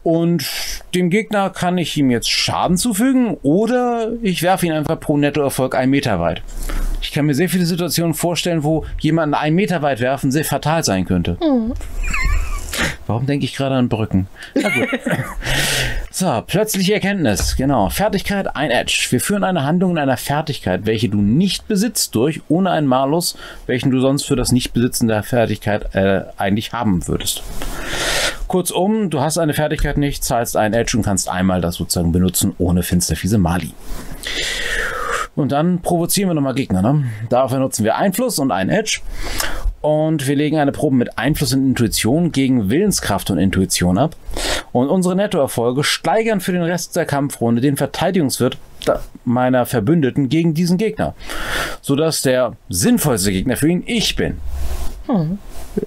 [0.06, 0.46] Und
[0.94, 5.74] dem Gegner kann ich ihm jetzt Schaden zufügen oder ich werfe ihn einfach pro Nettoerfolg
[5.74, 6.44] einen Meter weit.
[7.02, 10.84] Ich kann mir sehr viele Situationen vorstellen, wo jemanden einen Meter weit werfen sehr fatal
[10.84, 11.40] sein könnte.
[13.08, 14.28] Warum denke ich gerade an Brücken?
[14.54, 14.90] Na gut.
[16.12, 17.56] so, plötzliche Erkenntnis.
[17.56, 17.90] Genau.
[17.90, 19.08] Fertigkeit, ein Edge.
[19.10, 23.38] Wir führen eine Handlung in einer Fertigkeit, welche du nicht besitzt, durch, ohne einen Malus,
[23.66, 27.42] welchen du sonst für das Nichtbesitzen der Fertigkeit äh, eigentlich haben würdest.
[28.56, 32.56] Kurzum, du hast eine Fertigkeit nicht, zahlst ein Edge und kannst einmal das sozusagen benutzen,
[32.58, 33.74] ohne finsterfiese Mali.
[35.36, 36.82] Und dann provozieren wir nochmal Gegner.
[36.82, 37.04] Ne?
[37.28, 39.02] Dafür nutzen wir Einfluss und ein Edge.
[39.82, 44.16] Und wir legen eine Probe mit Einfluss und Intuition gegen Willenskraft und Intuition ab.
[44.72, 48.58] Und unsere Nettoerfolge steigern für den Rest der Kampfrunde den Verteidigungswert
[49.26, 51.14] meiner Verbündeten gegen diesen Gegner.
[51.82, 54.38] Sodass der sinnvollste Gegner für ihn ich bin.
[55.08, 55.40] Hm.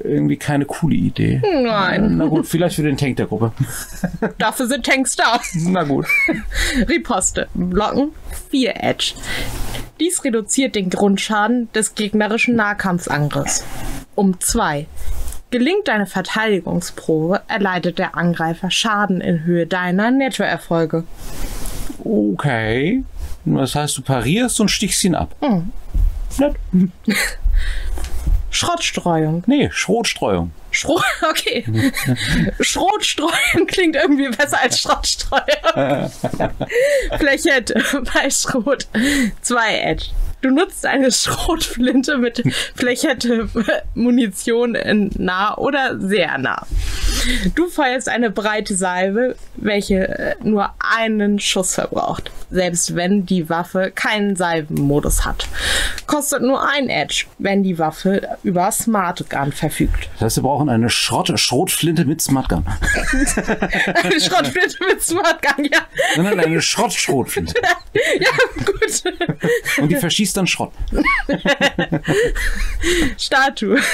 [0.04, 1.40] Irgendwie keine coole Idee.
[1.42, 2.16] Nein.
[2.16, 3.52] Na gut, vielleicht für den Tank der Gruppe.
[4.38, 5.40] Dafür sind Tanks da.
[5.54, 6.06] Na gut.
[6.88, 7.48] Riposte.
[7.54, 8.12] Blocken
[8.50, 9.14] 4 Edge.
[10.00, 13.64] Dies reduziert den Grundschaden des gegnerischen Nahkampfangriffs.
[14.14, 14.86] Um 2.
[15.50, 21.04] Gelingt deine Verteidigungsprobe, erleidet der Angreifer Schaden in Höhe deiner Nettoerfolge.
[22.04, 23.02] Okay.
[23.44, 25.34] Das heißt, du parierst und stichst ihn ab.
[25.40, 25.72] Hm.
[26.38, 26.56] Nett.
[28.50, 29.42] Schrottstreuung.
[29.46, 30.52] Nee, Schrotstreuung.
[30.70, 31.64] Schrot, okay.
[32.60, 35.42] Schrotstreuung klingt irgendwie besser als Schrottstreuung.
[37.18, 37.74] Flächette
[38.12, 38.86] bei Schrot.
[39.42, 40.06] 2 Edge.
[40.40, 42.42] Du nutzt eine Schrotflinte mit
[42.74, 43.48] Flächette
[43.94, 46.66] Munition in nah oder sehr nah.
[47.54, 54.36] Du feuerst eine breite Salve, welche nur einen Schuss verbraucht, selbst wenn die Waffe keinen
[54.36, 55.48] Salvenmodus hat.
[56.06, 60.08] Kostet nur ein Edge, wenn die Waffe über Smart Gun verfügt.
[60.14, 62.64] Das heißt, wir brauchen eine Schrott Schrotflinte mit Smart Gun.
[62.66, 65.80] eine Schrotflinte mit Smart Gun, ja.
[66.16, 67.54] Nein, nein, eine Schrottschrotflinte.
[68.20, 69.02] ja, gut.
[69.78, 70.72] Und die verschießt dann Schrott.
[73.18, 73.78] Statue.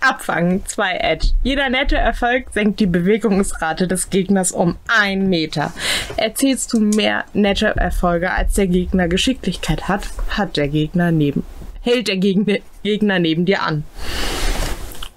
[0.00, 1.28] Abfangen 2 Edge.
[1.42, 5.72] Jeder nette Erfolg senkt die Bewegungsrate des Gegners um 1 Meter.
[6.16, 11.42] Erzählst du mehr nette Erfolge, als der Gegner Geschicklichkeit hat, hat der Gegner neben,
[11.80, 13.84] hält der Gegner, Gegner neben dir an.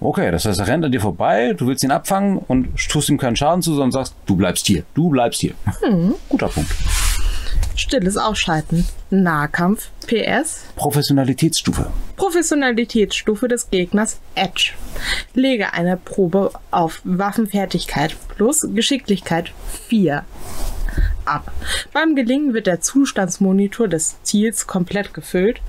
[0.00, 3.18] Okay, das heißt, er rennt an dir vorbei, du willst ihn abfangen und tust ihm
[3.18, 5.54] keinen Schaden zu, sondern sagst, du bleibst hier, du bleibst hier.
[5.80, 6.14] Hm.
[6.28, 6.72] Guter Punkt.
[7.76, 8.86] Stilles Ausschalten.
[9.10, 9.90] Nahkampf.
[10.06, 10.64] PS.
[10.76, 11.90] Professionalitätsstufe.
[12.16, 14.72] Professionalitätsstufe des Gegners Edge.
[15.34, 19.52] Lege eine Probe auf Waffenfertigkeit plus Geschicklichkeit
[19.88, 20.24] 4
[21.24, 21.52] ab.
[21.92, 25.60] Beim Gelingen wird der Zustandsmonitor des Ziels komplett gefüllt.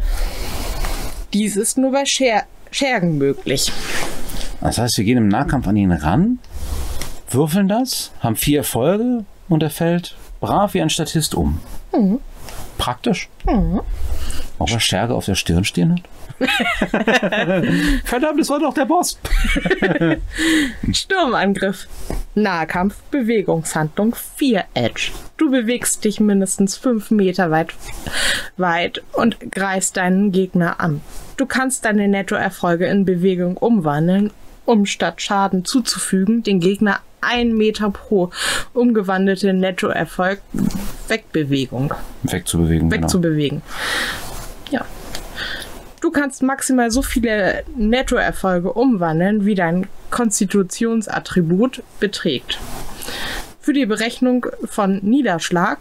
[1.33, 3.71] Dies ist nur bei Scher Schergen möglich.
[4.59, 6.39] Das heißt, wir gehen im Nahkampf an ihn ran,
[7.29, 11.59] würfeln das, haben vier Erfolge und er fällt brav wie ein Statist um.
[11.93, 12.19] Mhm.
[12.77, 13.29] Praktisch.
[13.45, 13.81] Mhm.
[14.59, 16.01] Auch er Scherge auf der Stirn stehen hat.
[18.05, 19.19] Verdammt, das war doch der Boss.
[20.91, 21.87] Sturmangriff.
[22.35, 25.11] Nahkampf, Bewegungshandlung, 4 Edge.
[25.37, 27.73] Du bewegst dich mindestens 5 Meter weit,
[28.57, 31.01] weit und greifst deinen Gegner an.
[31.37, 34.31] Du kannst deine Nettoerfolge in Bewegung umwandeln,
[34.65, 38.29] um statt Schaden zuzufügen, den Gegner 1 Meter pro
[38.73, 40.41] umgewandelte Nettoerfolg
[41.07, 41.93] Wegbewegung.
[42.23, 42.89] Wegzubewegen.
[42.89, 43.03] Genau.
[43.03, 43.61] Wegzubewegen.
[44.69, 44.83] Genau.
[44.83, 44.85] Ja.
[46.01, 52.59] Du kannst maximal so viele Nettoerfolge umwandeln, wie dein Konstitutionsattribut beträgt.
[53.59, 55.77] Für die Berechnung von Niederschlag,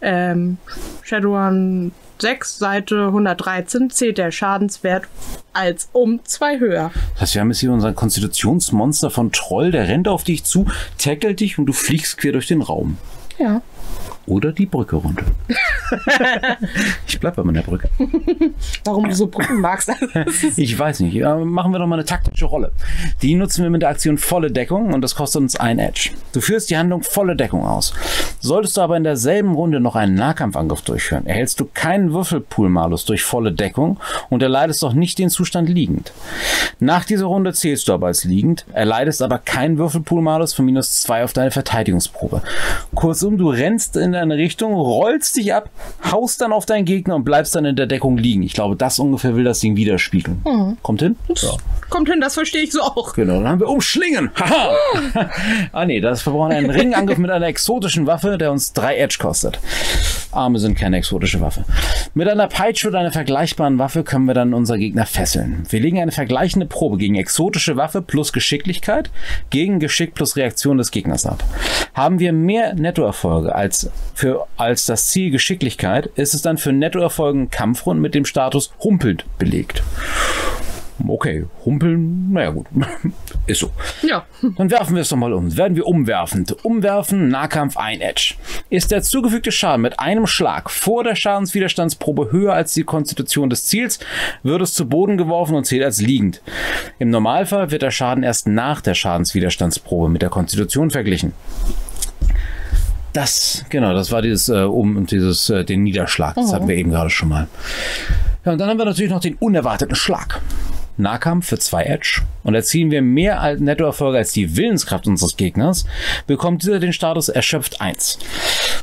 [0.00, 0.58] ähm,
[1.02, 5.04] Shadowrun 6, Seite 113, zählt der Schadenswert
[5.52, 6.90] als um zwei höher.
[7.14, 10.66] Das heißt, wir haben jetzt hier unseren Konstitutionsmonster von Troll, der rennt auf dich zu,
[10.98, 12.98] tackelt dich und du fliegst quer durch den Raum.
[13.38, 13.62] Ja
[14.30, 15.24] oder die Brücke runter.
[17.06, 17.88] ich bleib bei meiner Brücke.
[18.84, 19.90] Warum du so Brücken magst?
[20.56, 21.20] ich weiß nicht.
[21.20, 22.70] machen wir doch mal eine taktische Rolle.
[23.22, 26.10] Die nutzen wir mit der Aktion volle Deckung und das kostet uns ein Edge.
[26.32, 27.92] Du führst die Handlung volle Deckung aus.
[28.38, 33.24] Solltest du aber in derselben Runde noch einen Nahkampfangriff durchführen, erhältst du keinen Würfelpool-Malus durch
[33.24, 36.12] volle Deckung und erleidest auch nicht den Zustand liegend.
[36.78, 41.24] Nach dieser Runde zählst du aber als liegend, erleidest aber keinen Würfelpool-Malus von minus zwei
[41.24, 42.42] auf deine Verteidigungsprobe.
[42.94, 45.70] Kurzum, du rennst in der eine Richtung, rollst dich ab,
[46.10, 48.42] haust dann auf deinen Gegner und bleibst dann in der Deckung liegen.
[48.42, 50.42] Ich glaube, das ungefähr will das Ding widerspiegeln.
[50.44, 50.76] Mhm.
[50.82, 51.16] Kommt hin?
[51.28, 51.50] Ja.
[51.88, 53.14] Kommt hin, das verstehe ich so auch.
[53.14, 54.30] Genau, dann haben wir Umschlingen.
[54.36, 55.30] Haha.
[55.72, 59.18] ah nee, das wir brauchen einen Ringangriff mit einer exotischen Waffe, der uns drei Edge
[59.20, 59.58] kostet.
[60.32, 61.64] Arme sind keine exotische Waffe.
[62.14, 65.64] Mit einer Peitsche oder einer vergleichbaren Waffe können wir dann unser Gegner fesseln.
[65.68, 69.10] Wir legen eine vergleichende Probe gegen exotische Waffe plus Geschicklichkeit
[69.50, 71.42] gegen Geschick plus Reaktion des Gegners ab.
[71.94, 77.50] Haben wir mehr Nettoerfolge als für, als das Ziel Geschicklichkeit, ist es dann für Nettoerfolgen
[77.50, 79.82] Kampfrunden mit dem Status humpelnd belegt.
[81.08, 82.66] Okay, humpeln, naja gut,
[83.46, 83.70] ist so.
[84.02, 84.26] Ja.
[84.56, 85.56] Dann werfen wir es doch mal um.
[85.56, 86.64] Werden wir umwerfend.
[86.64, 88.34] Umwerfen, Nahkampf, ein Edge.
[88.68, 93.64] Ist der zugefügte Schaden mit einem Schlag vor der Schadenswiderstandsprobe höher als die Konstitution des
[93.64, 93.98] Ziels,
[94.42, 96.42] wird es zu Boden geworfen und zählt als liegend.
[96.98, 101.32] Im Normalfall wird der Schaden erst nach der Schadenswiderstandsprobe mit der Konstitution verglichen.
[103.12, 106.34] Das, genau, das war dieses, äh, um dieses, äh, den Niederschlag.
[106.36, 106.54] Das oh.
[106.54, 107.48] hatten wir eben gerade schon mal.
[108.44, 110.40] Ja, und dann haben wir natürlich noch den unerwarteten Schlag.
[111.00, 115.86] Nahkampf für 2 Edge und erzielen wir mehr als Nettoerfolge als die Willenskraft unseres Gegners,
[116.26, 118.18] bekommt dieser den Status erschöpft 1.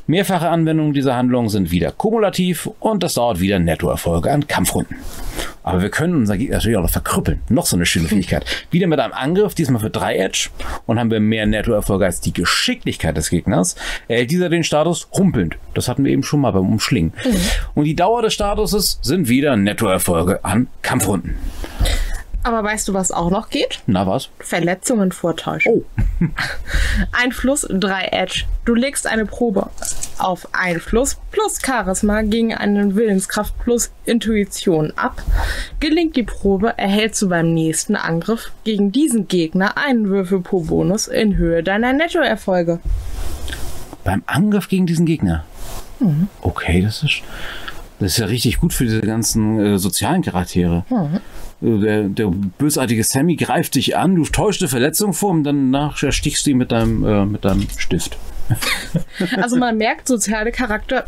[0.08, 4.98] Mehrfache Anwendungen dieser Handlung sind wieder kumulativ und das dauert wieder Nettoerfolge an Kampfrunden.
[5.64, 7.42] Aber wir können unser Gegner natürlich auch noch verkrüppeln.
[7.50, 8.46] Noch so eine schöne Fähigkeit.
[8.72, 10.50] Wieder mit einem Angriff, diesmal für 3 Edge
[10.86, 13.76] und haben wir mehr Nettoerfolge als die Geschicklichkeit des Gegners,
[14.08, 15.58] erhält dieser den Status humpelnd.
[15.74, 17.12] Das hatten wir eben schon mal beim Umschlingen.
[17.76, 21.36] Und die Dauer des Statuses sind wieder Nettoerfolge an Kampfrunden.
[22.48, 23.82] Aber weißt du, was auch noch geht?
[23.88, 24.30] Na was?
[24.40, 25.84] Verletzungen vortäuschen.
[25.84, 26.26] Oh.
[27.12, 28.46] Einfluss 3 Edge.
[28.64, 29.70] Du legst eine Probe
[30.18, 35.22] auf Einfluss plus Charisma gegen einen Willenskraft plus Intuition ab.
[35.82, 41.10] Gelingt die Probe, erhältst du beim nächsten Angriff gegen diesen Gegner einen Würfel pro Bonus
[41.10, 42.80] in Höhe deiner Nettoerfolge.
[44.06, 45.44] Beim Angriff gegen diesen Gegner.
[46.00, 46.30] Mhm.
[46.40, 47.24] Okay, das ist,
[48.00, 50.86] das ist ja richtig gut für diese ganzen äh, sozialen Charaktere.
[50.90, 51.20] Mhm.
[51.62, 56.02] Äh, Der, der bösartige Sammy greift dich an, du täuschst eine Verletzung vor und danach
[56.04, 58.18] erstichst du ihn mit deinem, äh, mit deinem Stift.
[59.42, 61.04] Also man merkt, soziale Charakter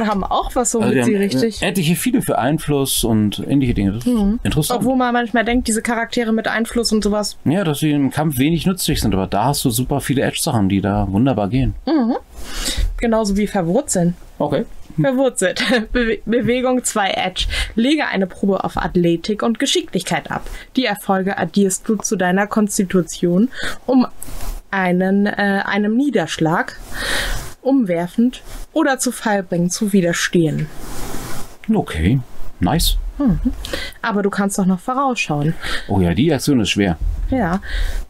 [0.00, 1.60] haben auch was, womit Also wir sie haben, richtig.
[1.62, 3.92] äh, etliche viele für Einfluss und ähnliche Dinge.
[3.92, 4.12] Das ist
[4.44, 4.80] interessant.
[4.80, 7.36] Obwohl man manchmal denkt, diese Charaktere mit Einfluss und sowas.
[7.44, 10.68] ja, dass sie im Kampf wenig nützlich sind, aber da hast du super viele Edge-Sachen,
[10.68, 11.74] die da wunderbar gehen.
[12.96, 14.14] Genauso wie verwurzeln.
[14.38, 14.64] Okay.
[15.00, 15.62] Verwurzelt.
[15.92, 17.46] Be Bewegung 2 Edge.
[17.74, 20.48] Lege eine Probe auf Athletik und Geschicklichkeit ab.
[20.76, 23.48] Die Erfolge addierst du zu deiner Konstitution,
[23.86, 24.06] um
[24.70, 26.76] einen, äh, einem Niederschlag,
[27.62, 28.42] umwerfend
[28.72, 30.68] oder zu Fall bringen zu widerstehen.
[31.72, 32.20] Okay.
[32.60, 32.98] Nice.
[34.02, 35.54] Aber du kannst doch noch vorausschauen.
[35.88, 36.98] Oh ja, die Aktion ist schwer.
[37.30, 37.60] Ja.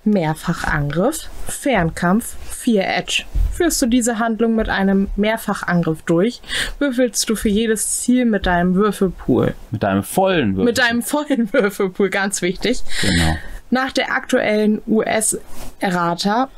[0.05, 3.25] Mehrfachangriff, Fernkampf, 4 Edge.
[3.53, 6.41] Führst du diese Handlung mit einem Mehrfachangriff durch,
[6.79, 9.55] würfelst du für jedes Ziel mit deinem Würfelpool.
[9.71, 10.65] Mit deinem vollen Würfel.
[10.65, 12.83] Mit deinem vollen Würfelpool, ganz wichtig.
[13.03, 13.37] Genau.
[13.71, 16.49] Nach der aktuellen US-Errata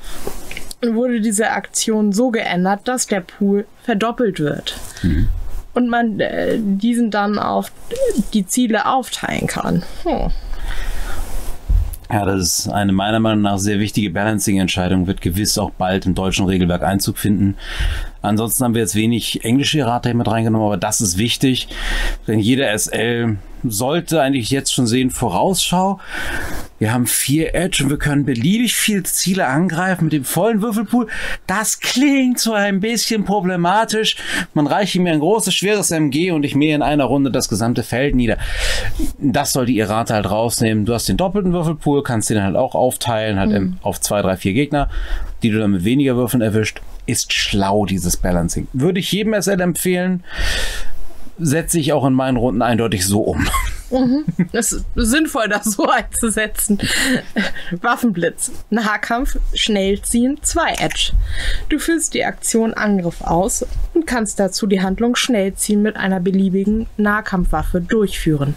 [0.82, 4.78] wurde diese Aktion so geändert, dass der Pool verdoppelt wird.
[5.74, 7.72] Und man äh, diesen dann auf
[8.32, 9.82] die Ziele aufteilen kann.
[10.04, 10.30] Hm.
[12.10, 16.14] Ja, das ist eine meiner Meinung nach sehr wichtige Balancing-Entscheidung, wird gewiss auch bald im
[16.14, 17.56] deutschen Regelwerk Einzug finden.
[18.26, 21.68] Ansonsten haben wir jetzt wenig englische Errata hier mit reingenommen, aber das ist wichtig,
[22.26, 23.36] denn jeder SL
[23.68, 25.98] sollte eigentlich jetzt schon sehen, Vorausschau.
[26.78, 31.08] Wir haben vier Edge und wir können beliebig viele Ziele angreifen mit dem vollen Würfelpool.
[31.46, 34.16] Das klingt so ein bisschen problematisch.
[34.54, 37.82] Man reicht mir ein großes, schweres MG und ich mähe in einer Runde das gesamte
[37.82, 38.36] Feld nieder.
[39.18, 40.84] Das soll die Errata halt rausnehmen.
[40.84, 44.36] Du hast den doppelten Würfelpool, kannst den halt auch aufteilen, halt im- auf zwei, drei,
[44.36, 44.90] vier Gegner,
[45.42, 46.82] die du dann mit weniger Würfeln erwischt.
[47.06, 48.68] Ist schlau, dieses Balancing.
[48.72, 50.24] Würde ich jedem SL empfehlen.
[51.38, 53.46] Setze ich auch in meinen Runden eindeutig so um.
[54.52, 56.78] Es ist sinnvoll, das so einzusetzen.
[57.80, 58.52] Waffenblitz.
[58.70, 61.12] Nahkampf, Schnellziehen, 2 Edge.
[61.68, 63.64] Du führst die Aktion Angriff aus
[63.94, 68.54] und kannst dazu die Handlung Schnellziehen mit einer beliebigen Nahkampfwaffe durchführen.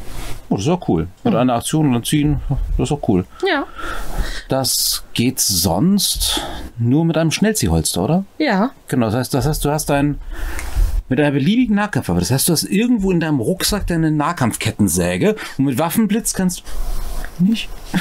[0.49, 1.07] Oh, das ist auch cool.
[1.23, 2.41] Mit einer Aktion und dann ziehen,
[2.77, 3.25] das ist auch cool.
[3.47, 3.65] Ja.
[4.47, 6.41] Das geht sonst
[6.77, 8.25] nur mit einem Schnellziehholster, oder?
[8.38, 8.71] Ja.
[8.88, 10.19] Genau, das heißt, das heißt, du hast ein
[11.10, 12.20] mit einer beliebigen Nahkampfwaffe.
[12.20, 16.64] Das heißt, du hast irgendwo in deinem Rucksack deine Nahkampfkettensäge und mit Waffenblitz kannst
[17.39, 17.70] du nicht.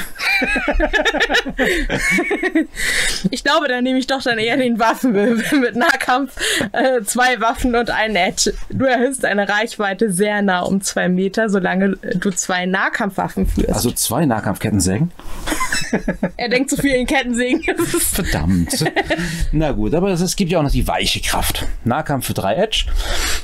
[3.31, 6.35] Ich glaube, dann nehme ich doch dann eher den Waffenwirbel mit Nahkampf.
[6.71, 8.53] Äh, zwei Waffen und ein Edge.
[8.69, 13.69] Du erhöhst deine Reichweite sehr nah um zwei Meter, solange du zwei Nahkampfwaffen führst.
[13.69, 15.11] Also zwei Nahkampfkettensägen.
[16.37, 17.63] er denkt zu viel in Kettensägen.
[17.99, 18.85] Verdammt.
[19.51, 21.65] Na gut, aber es, gibt ja auch noch die weiche Kraft.
[21.83, 22.85] Nahkampf für 3 Edge.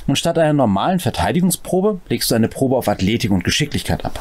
[0.07, 4.19] Und statt einer normalen Verteidigungsprobe legst du eine Probe auf Athletik und Geschicklichkeit ab.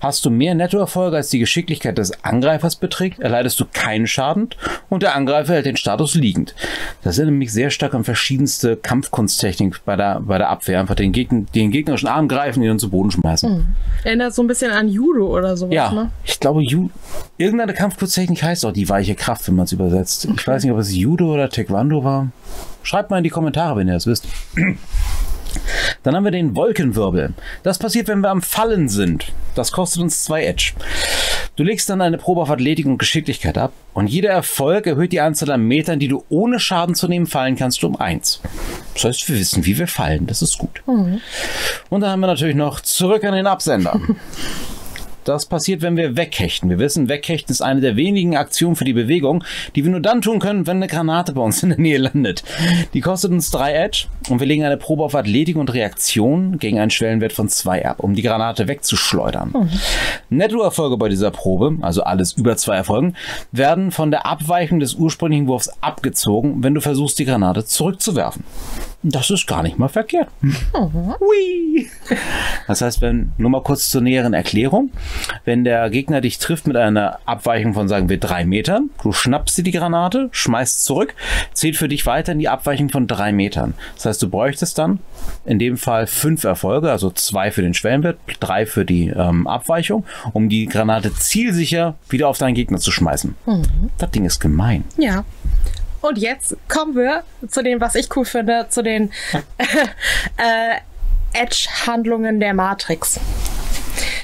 [0.00, 4.50] Hast du mehr Nettoerfolge als die Geschicklichkeit des Angreifers beträgt, erleidest du keinen Schaden
[4.88, 6.54] und der Angreifer hält den Status liegend.
[7.02, 10.80] Das erinnert mich sehr stark an verschiedenste Kampfkunsttechnik bei der, bei der Abwehr.
[10.80, 13.74] Einfach den, Gegner, den gegnerischen Arm greifen, ihn dann zu Boden schmeißen.
[14.04, 16.10] Erinnert so ein bisschen an Judo oder sowas, Ja, ne?
[16.24, 16.90] ich glaube, Ju
[17.38, 20.26] irgendeine Kampfkunsttechnik heißt auch die weiche Kraft, wenn man es übersetzt.
[20.36, 22.28] Ich weiß nicht, ob es Judo oder Taekwondo war.
[22.82, 24.26] Schreibt mal in die Kommentare, wenn ihr das wisst.
[26.02, 27.34] Dann haben wir den Wolkenwirbel.
[27.62, 29.32] Das passiert, wenn wir am Fallen sind.
[29.54, 30.72] Das kostet uns zwei Edge.
[31.54, 35.20] Du legst dann eine Probe auf Athletik und Geschicklichkeit ab und jeder Erfolg erhöht die
[35.20, 38.40] Anzahl an Metern, die du ohne Schaden zu nehmen fallen kannst, um eins.
[38.94, 40.26] Das heißt, wir wissen, wie wir fallen.
[40.26, 40.82] Das ist gut.
[41.90, 44.00] Und dann haben wir natürlich noch zurück an den Absender.
[45.24, 46.68] Das passiert, wenn wir weghechten.
[46.68, 49.44] Wir wissen, weghechten ist eine der wenigen Aktionen für die Bewegung,
[49.74, 52.42] die wir nur dann tun können, wenn eine Granate bei uns in der Nähe landet.
[52.94, 56.78] Die kostet uns 3 Edge und wir legen eine Probe auf Athletik und Reaktion gegen
[56.78, 59.50] einen Schwellenwert von 2 ab, um die Granate wegzuschleudern.
[59.52, 59.70] Mhm.
[60.30, 63.14] Nettoerfolge bei dieser Probe, also alles über zwei Erfolgen,
[63.52, 68.44] werden von der Abweichung des ursprünglichen Wurfs abgezogen, wenn du versuchst, die Granate zurückzuwerfen.
[69.02, 70.28] Das ist gar nicht mal verkehrt.
[70.40, 71.14] Mhm.
[72.68, 74.90] Das heißt, wenn, nur mal kurz zur näheren Erklärung,
[75.44, 79.58] wenn der Gegner dich trifft mit einer Abweichung von, sagen wir, drei Metern, du schnappst
[79.58, 81.14] dir die Granate, schmeißt zurück,
[81.52, 83.74] zählt für dich weiter in die Abweichung von drei Metern.
[83.96, 85.00] Das heißt, du bräuchtest dann
[85.44, 90.04] in dem Fall fünf Erfolge, also zwei für den Schwellenwert, drei für die ähm, Abweichung,
[90.32, 93.34] um die Granate zielsicher wieder auf deinen Gegner zu schmeißen.
[93.46, 93.62] Mhm.
[93.98, 94.84] Das Ding ist gemein.
[94.96, 95.24] Ja.
[96.02, 99.10] Und jetzt kommen wir zu dem, was ich cool finde, zu den
[100.36, 100.76] äh,
[101.32, 103.18] Edge-Handlungen der Matrix.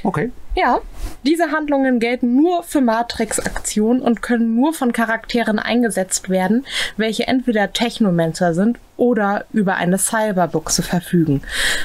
[0.03, 0.31] Okay.
[0.55, 0.81] Ja,
[1.25, 6.67] diese Handlungen gelten nur für Matrix-Aktionen und können nur von Charakteren eingesetzt werden,
[6.97, 11.43] welche entweder Technomancer sind oder über eine Cyberbuchse verfügen.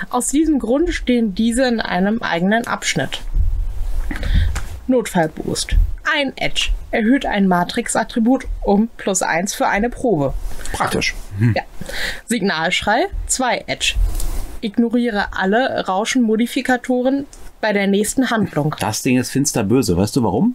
[0.09, 3.21] Aus diesem Grund stehen diese in einem eigenen Abschnitt.
[4.87, 5.75] Notfallboost.
[6.11, 10.33] Ein Edge erhöht ein Matrix-Attribut um plus 1 für eine Probe.
[10.73, 11.15] Praktisch.
[11.39, 11.53] Hm.
[11.55, 11.63] Ja.
[12.25, 13.95] Signalschrei 2 Edge.
[14.61, 17.25] Ignoriere alle Rauschenmodifikatoren
[17.63, 18.75] bei der nächsten Handlung.
[18.81, 19.95] Das Ding ist finster böse.
[19.95, 20.53] Weißt du warum?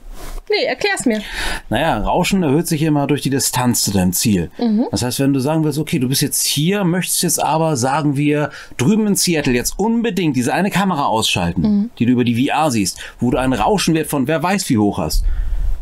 [0.50, 1.22] Nee, erklär's mir.
[1.70, 4.50] Naja, Rauschen erhöht sich immer durch die Distanz zu deinem Ziel.
[4.58, 4.84] Mhm.
[4.90, 8.18] Das heißt, wenn du sagen willst, okay, du bist jetzt hier, möchtest jetzt aber, sagen
[8.18, 11.90] wir, drüben in Seattle jetzt unbedingt diese eine Kamera ausschalten, mhm.
[11.98, 14.98] die du über die VR siehst, wo du einen Rauschenwert von wer weiß wie hoch
[14.98, 15.24] hast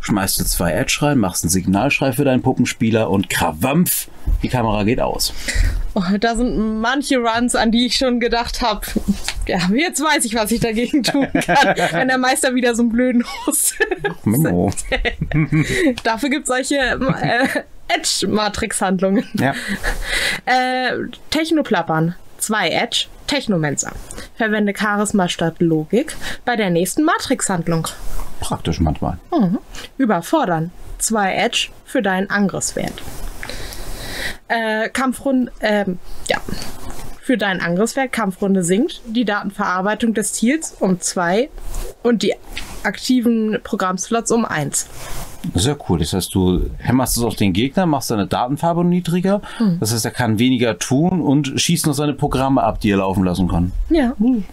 [0.02, 4.06] schmeißt du zwei Edge rein, machst einen Signalschrei für deinen Puppenspieler und krawampf,
[4.40, 5.34] die Kamera geht aus.
[5.98, 8.82] Oh, da sind manche Runs, an die ich schon gedacht habe.
[9.46, 12.92] Ja, jetzt weiß ich, was ich dagegen tun kann, wenn der Meister wieder so einen
[12.92, 13.76] blöden Host
[14.24, 14.70] Memo.
[16.04, 19.24] Dafür gibt es solche äh, Edge-Matrix-Handlungen.
[19.34, 19.54] Ja.
[20.44, 22.14] Äh, Technoplappern.
[22.36, 23.92] Zwei Edge, Technomancer.
[24.36, 27.88] Verwende Charisma statt Logik bei der nächsten Matrix-Handlung.
[28.40, 29.16] Praktisch manchmal.
[29.32, 29.60] Mhm.
[29.96, 30.72] Überfordern.
[30.98, 32.92] Zwei Edge für deinen Angriffswert.
[34.48, 36.38] Äh, Kampfrunde, ähm, ja.
[37.20, 41.50] Für deinen Angriffswert Kampfrunde sinkt die Datenverarbeitung des Ziels um zwei
[42.04, 42.34] und die
[42.84, 44.86] aktiven Programmslots um eins.
[45.54, 45.98] Sehr cool.
[45.98, 49.42] Das heißt, du hämmerst es auf den Gegner, machst seine Datenfarbe niedriger.
[49.58, 49.78] Hm.
[49.80, 53.24] Das heißt, er kann weniger tun und schießt noch seine Programme ab, die er laufen
[53.24, 53.72] lassen kann.
[53.90, 54.14] Ja.
[54.18, 54.44] Hm.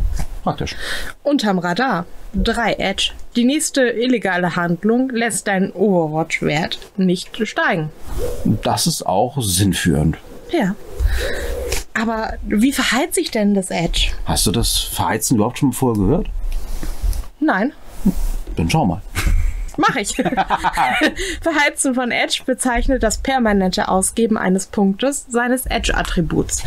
[0.43, 0.75] Praktisch.
[1.23, 2.05] Unterm Radar.
[2.35, 3.11] 3 Edge.
[3.35, 7.91] Die nächste illegale Handlung lässt deinen Overwatch-Wert nicht steigen.
[8.43, 10.17] Das ist auch sinnführend.
[10.51, 10.75] Ja.
[11.93, 14.11] Aber wie verheizt sich denn das Edge?
[14.25, 16.27] Hast du das Verheizen überhaupt schon vorher gehört?
[17.39, 17.71] Nein.
[18.55, 19.01] Dann schau mal.
[19.77, 20.15] Mach ich.
[21.41, 26.63] Verheizen von Edge bezeichnet das permanente Ausgeben eines Punktes seines Edge-Attributs.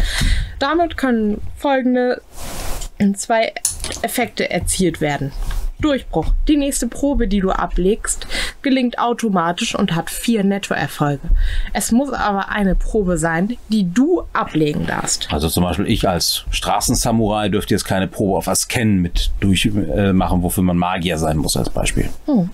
[0.58, 2.20] Damit können folgende
[3.14, 3.52] zwei
[4.02, 5.32] Effekte erzielt werden.
[5.78, 6.32] Durchbruch.
[6.48, 8.26] Die nächste Probe, die du ablegst,
[8.62, 11.28] gelingt automatisch und hat vier Nettoerfolge.
[11.74, 15.28] Es muss aber eine Probe sein, die du ablegen darfst.
[15.30, 20.40] Also zum Beispiel ich als Straßensamurai dürfte jetzt keine Probe auf was kennen mit durchmachen,
[20.40, 22.08] äh, wofür man Magier sein muss als Beispiel.
[22.24, 22.48] Hm.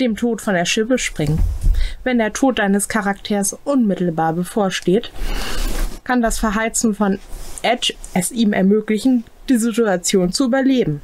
[0.00, 1.40] Dem Tod von der Schippe springen.
[2.04, 5.10] Wenn der Tod deines Charakters unmittelbar bevorsteht,
[6.04, 7.18] kann das Verheizen von
[7.62, 11.00] Edge es ihm ermöglichen, die Situation zu überleben.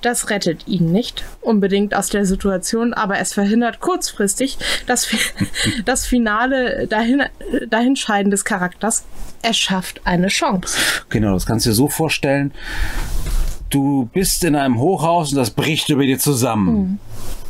[0.00, 5.08] Das rettet ihn nicht unbedingt aus der Situation, aber es verhindert kurzfristig das,
[5.84, 7.22] das finale dahin,
[7.68, 9.04] Dahinscheiden des Charakters.
[9.42, 10.78] Er schafft eine Chance.
[11.08, 12.52] Genau, das kannst du dir so vorstellen.
[13.70, 16.68] Du bist in einem Hochhaus und das bricht über dir zusammen.
[16.68, 16.98] Hm.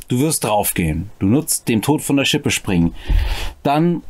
[0.08, 1.10] Du wirst draufgehen.
[1.20, 2.94] Du nutzt den Tod von der Schippe springen.
[3.62, 4.02] Dann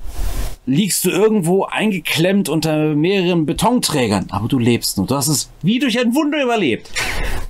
[0.71, 5.07] liegst du irgendwo eingeklemmt unter mehreren Betonträgern, aber du lebst nur.
[5.07, 6.91] Du hast es wie durch ein Wunder überlebt.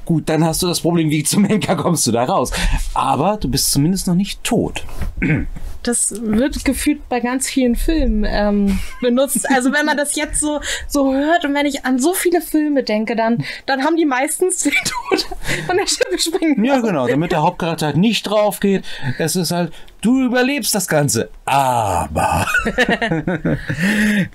[0.04, 2.50] Gut, dann hast du das Problem, wie zum Henker kommst du da raus.
[2.94, 4.84] Aber du bist zumindest noch nicht tot.
[5.82, 9.48] Das wird gefühlt bei ganz vielen Filmen ähm, benutzt.
[9.50, 12.82] Also wenn man das jetzt so, so hört und wenn ich an so viele Filme
[12.82, 15.26] denke, dann, dann haben die meistens den Tod
[15.66, 16.64] von der Schippe springen.
[16.64, 18.84] Ja, genau, damit der Hauptcharakter halt nicht drauf geht.
[19.18, 19.72] Es ist halt,
[20.02, 21.28] Du überlebst das Ganze.
[21.44, 22.46] Aber.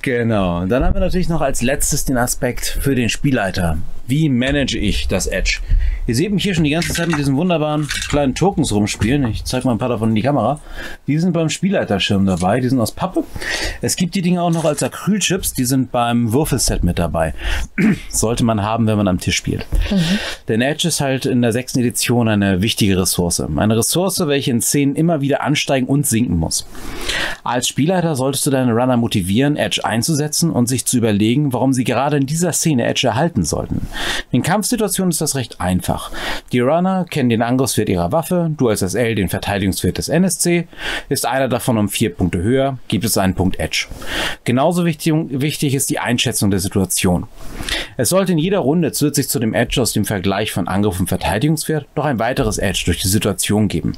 [0.03, 0.59] genau.
[0.61, 3.77] Und dann haben wir natürlich noch als letztes den Aspekt für den Spielleiter.
[4.07, 5.59] Wie manage ich das Edge?
[6.07, 9.25] Ihr seht mich hier schon die ganze Zeit mit diesen wunderbaren kleinen Tokens rumspielen.
[9.27, 10.59] Ich zeige mal ein paar davon in die Kamera.
[11.07, 12.59] Die sind beim Spielleiterschirm dabei.
[12.59, 13.23] Die sind aus Pappe.
[13.81, 15.53] Es gibt die Dinge auch noch als Acrylchips.
[15.53, 17.33] Die sind beim Würfelset mit dabei.
[18.09, 19.65] Sollte man haben, wenn man am Tisch spielt.
[19.89, 20.19] Mhm.
[20.47, 23.39] Denn Edge ist halt in der sechsten Edition eine wichtige Ressource.
[23.39, 26.67] Eine Ressource, welche in Szenen immer wieder ansteigen und sinken muss.
[27.43, 31.83] Als Spielleiter solltest du deine Runner motivieren, Edge einzusetzen und sich zu überlegen, warum sie
[31.83, 33.87] gerade in dieser Szene Edge erhalten sollten.
[34.31, 36.11] In Kampfsituationen ist das recht einfach.
[36.51, 40.67] Die Runner kennen den Angriffswert ihrer Waffe, du als SL den Verteidigungswert des NSC.
[41.09, 43.87] Ist einer davon um vier Punkte höher, gibt es einen Punkt Edge.
[44.43, 47.27] Genauso wichtig, wichtig ist die Einschätzung der Situation.
[47.97, 51.07] Es sollte in jeder Runde zusätzlich zu dem Edge aus dem Vergleich von Angriff und
[51.07, 53.93] Verteidigungswert noch ein weiteres Edge durch die Situation geben.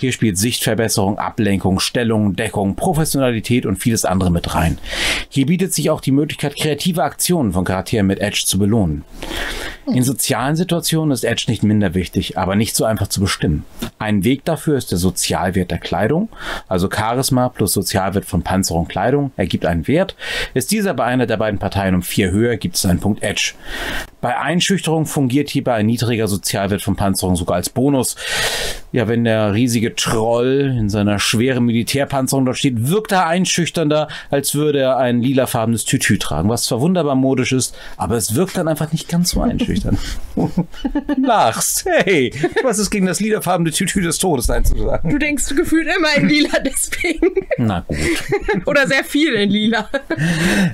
[0.00, 4.78] Hier spielt Sichtverbesserung, Ablenkung, Stellung, Deckung, Professionalität und vieles andere mit rein.
[5.28, 9.04] Hier bietet sich auch die Möglichkeit, kreative Aktionen von Charakteren mit Edge zu belohnen.
[9.86, 13.64] In sozialen Situationen ist Edge nicht minder wichtig, aber nicht so einfach zu bestimmen.
[13.98, 16.30] Ein Weg dafür ist der Sozialwert der Kleidung,
[16.68, 20.16] also Charisma plus Sozialwert von Panzer und Kleidung ergibt einen Wert.
[20.54, 23.54] Ist dieser bei einer der beiden Parteien um vier höher, gibt es einen Punkt Edge.
[24.22, 28.16] Bei Einschüchterung fungiert hierbei ein niedriger Sozialwert von Panzerung sogar als Bonus.
[28.94, 34.54] Ja, wenn der riesige Troll in seiner schweren Militärpanzerung dort steht, wirkt er einschüchternder, als
[34.54, 38.68] würde er ein lilafarbenes Tütü tragen, was zwar wunderbar modisch ist, aber es wirkt dann
[38.68, 39.98] einfach nicht ganz so einschüchternd.
[41.20, 41.86] Lachst.
[41.86, 42.32] Hey,
[42.62, 45.10] was ist gegen das lilafarbene Tütü des Todes einzusagen?
[45.10, 47.34] Du denkst gefühlt immer in lila deswegen.
[47.58, 47.98] Na gut.
[48.66, 49.88] Oder sehr viel in lila.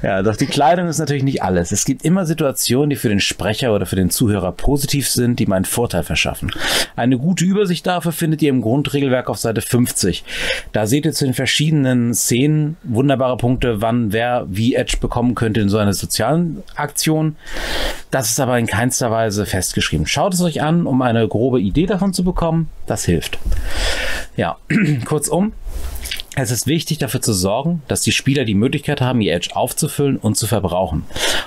[0.02, 1.72] Ja, doch die Kleidung ist natürlich nicht alles.
[1.72, 5.46] Es gibt immer Situationen, die für den Sprecher oder für den Zuhörer positiv sind, die
[5.46, 6.50] meinen Vorteil verschaffen.
[6.96, 10.24] Eine gute Übersicht dafür findet ihr im Grundregelwerk auf Seite 50.
[10.72, 15.60] Da seht ihr zu den verschiedenen Szenen wunderbare Punkte, wann wer wie Edge bekommen könnte
[15.60, 17.36] in so einer sozialen Aktion.
[18.10, 20.06] Das ist aber in keinster Weise festgeschrieben.
[20.06, 22.68] Schaut es euch an, um eine grobe Idee davon zu bekommen.
[22.86, 23.38] Das hilft.
[24.36, 24.58] Ja,
[25.04, 25.52] kurzum,
[26.36, 30.16] es ist wichtig dafür zu sorgen, dass die Spieler die Möglichkeit haben, ihr Edge aufzufüllen
[30.16, 31.04] und zu verbrauchen.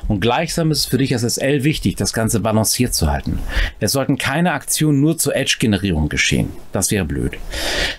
[0.10, 3.40] Und gleichsam ist es für dich als SL wichtig, das Ganze balanciert zu halten.
[3.80, 6.50] Es sollten keine Aktionen nur zur Edge-Generierung geschehen.
[6.74, 7.38] Das wäre blöd.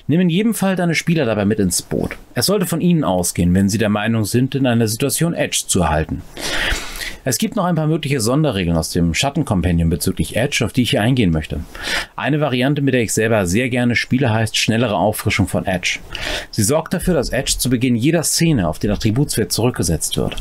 [0.08, 2.16] Nimm in jedem Fall deine Spieler dabei mit ins Boot.
[2.34, 5.80] Es sollte von ihnen ausgehen, wenn sie der Meinung sind, in einer Situation Edge zu
[5.80, 6.22] erhalten.
[7.26, 10.90] Es gibt noch ein paar mögliche Sonderregeln aus dem Schattenkompendium bezüglich Edge, auf die ich
[10.90, 11.60] hier eingehen möchte.
[12.16, 16.00] Eine Variante, mit der ich selber sehr gerne spiele, heißt schnellere Auffrischung von Edge.
[16.50, 20.34] Sie sorgt dafür, dass Edge zu Beginn jeder Szene auf den Attributswert zurückgesetzt wird.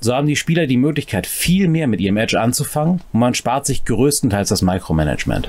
[0.00, 3.64] So haben die Spieler die Möglichkeit, viel mehr mit ihrem Edge anzufangen und man spart
[3.64, 5.48] sich größtenteils das Micromanagement.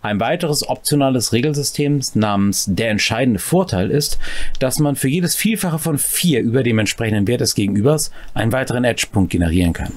[0.00, 4.20] Ein weiteres optionales Regelsystem namens der entscheidende Vorteil ist,
[4.60, 8.84] dass man für jedes Vielfache von 4 über dem entsprechenden Wert des Gegenübers einen weiteren
[8.84, 9.94] Edge-Punkt generieren kann.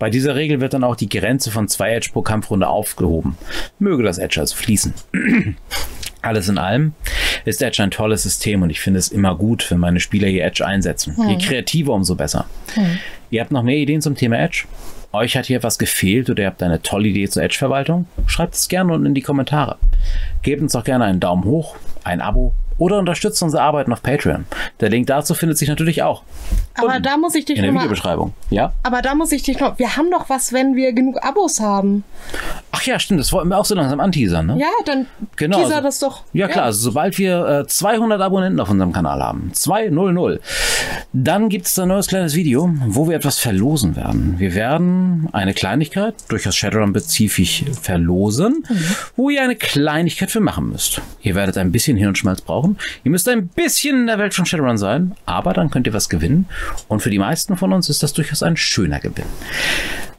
[0.00, 3.38] Bei dieser Regel wird dann auch die Grenze von zwei Edge pro Kampfrunde aufgehoben.
[3.78, 4.94] Möge das Edge also fließen.
[6.28, 6.92] Alles in allem
[7.46, 10.44] ist Edge ein tolles System und ich finde es immer gut, wenn meine Spieler hier
[10.44, 11.16] Edge einsetzen.
[11.16, 11.30] Hm.
[11.30, 12.44] Je kreativer, umso besser.
[12.74, 12.98] Hm.
[13.30, 14.66] Ihr habt noch mehr Ideen zum Thema Edge?
[15.12, 18.04] Euch hat hier was gefehlt oder ihr habt eine tolle Idee zur Edge-Verwaltung?
[18.26, 19.78] Schreibt es gerne unten in die Kommentare.
[20.42, 24.46] Gebt uns auch gerne einen Daumen hoch, ein Abo oder unterstützt unsere Arbeiten auf Patreon.
[24.80, 26.22] Der Link dazu findet sich natürlich auch.
[26.74, 28.32] Aber da muss ich dich in der noch Videobeschreibung.
[28.50, 28.72] Ja?
[28.82, 29.78] Aber da muss ich dich noch.
[29.78, 32.04] Wir haben doch was, wenn wir genug Abos haben.
[32.70, 33.20] Ach ja, stimmt.
[33.20, 34.58] Das wollten wir auch so langsam anteasern, ne?
[34.60, 35.06] Ja, dann
[35.36, 36.22] genau, teaser also, das doch.
[36.32, 36.66] Ja, klar.
[36.66, 40.40] Also, sobald wir äh, 200 Abonnenten auf unserem Kanal haben, 200,
[41.12, 44.34] dann gibt es ein neues kleines Video, wo wir etwas verlosen werden.
[44.38, 48.84] Wir werden eine Kleinigkeit, durchaus Shadowrun-spezifisch verlosen, mhm.
[49.16, 51.00] wo ihr eine Kleinigkeit für machen müsst.
[51.22, 52.67] Ihr werdet ein bisschen Hirnschmalz brauchen.
[53.04, 56.08] Ihr müsst ein bisschen in der Welt von Shadowrun sein, aber dann könnt ihr was
[56.08, 56.46] gewinnen.
[56.88, 59.26] Und für die meisten von uns ist das durchaus ein schöner Gewinn.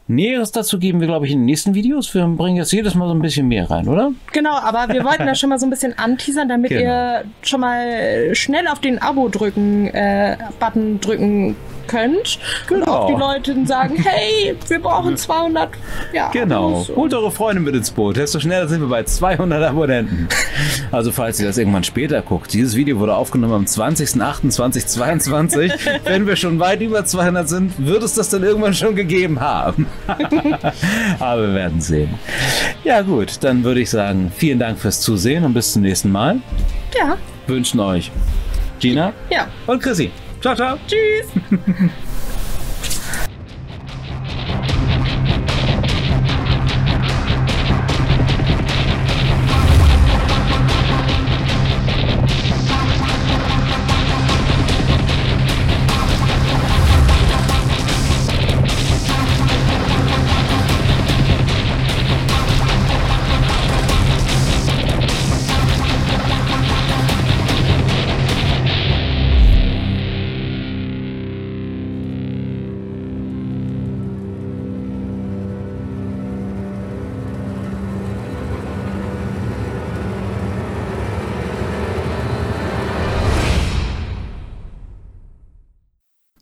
[0.09, 2.11] Näheres dazu geben wir, glaube ich, in den nächsten Videos.
[2.15, 4.11] Wir bringen jetzt jedes Mal so ein bisschen mehr rein, oder?
[4.33, 6.81] Genau, aber wir wollten das schon mal so ein bisschen anteasern, damit genau.
[6.81, 10.35] ihr schon mal schnell auf den Abo-Drücken, äh,
[10.99, 11.55] drücken
[11.89, 12.39] könnt.
[12.67, 12.85] Genau.
[12.85, 15.71] Und auch die Leute sagen, hey, wir brauchen 200.
[16.13, 16.85] Ja, genau.
[16.95, 18.15] Holt eure Freunde mit ins Boot.
[18.17, 20.27] Desto schneller sind wir bei 200 Abonnenten.
[20.91, 22.51] Also falls ihr das irgendwann später guckt.
[22.53, 25.71] Dieses Video wurde aufgenommen am 20.08.2022.
[26.03, 29.85] Wenn wir schon weit über 200 sind, wird es das dann irgendwann schon gegeben haben.
[31.19, 32.09] Aber wir werden sehen.
[32.83, 36.39] Ja gut, dann würde ich sagen, vielen Dank fürs Zusehen und bis zum nächsten Mal.
[36.97, 37.17] Ja.
[37.47, 38.11] Wünschen euch
[38.79, 39.47] Gina ja.
[39.67, 40.11] und Chrissy.
[40.41, 40.77] Ciao, ciao.
[40.87, 41.27] Tschüss.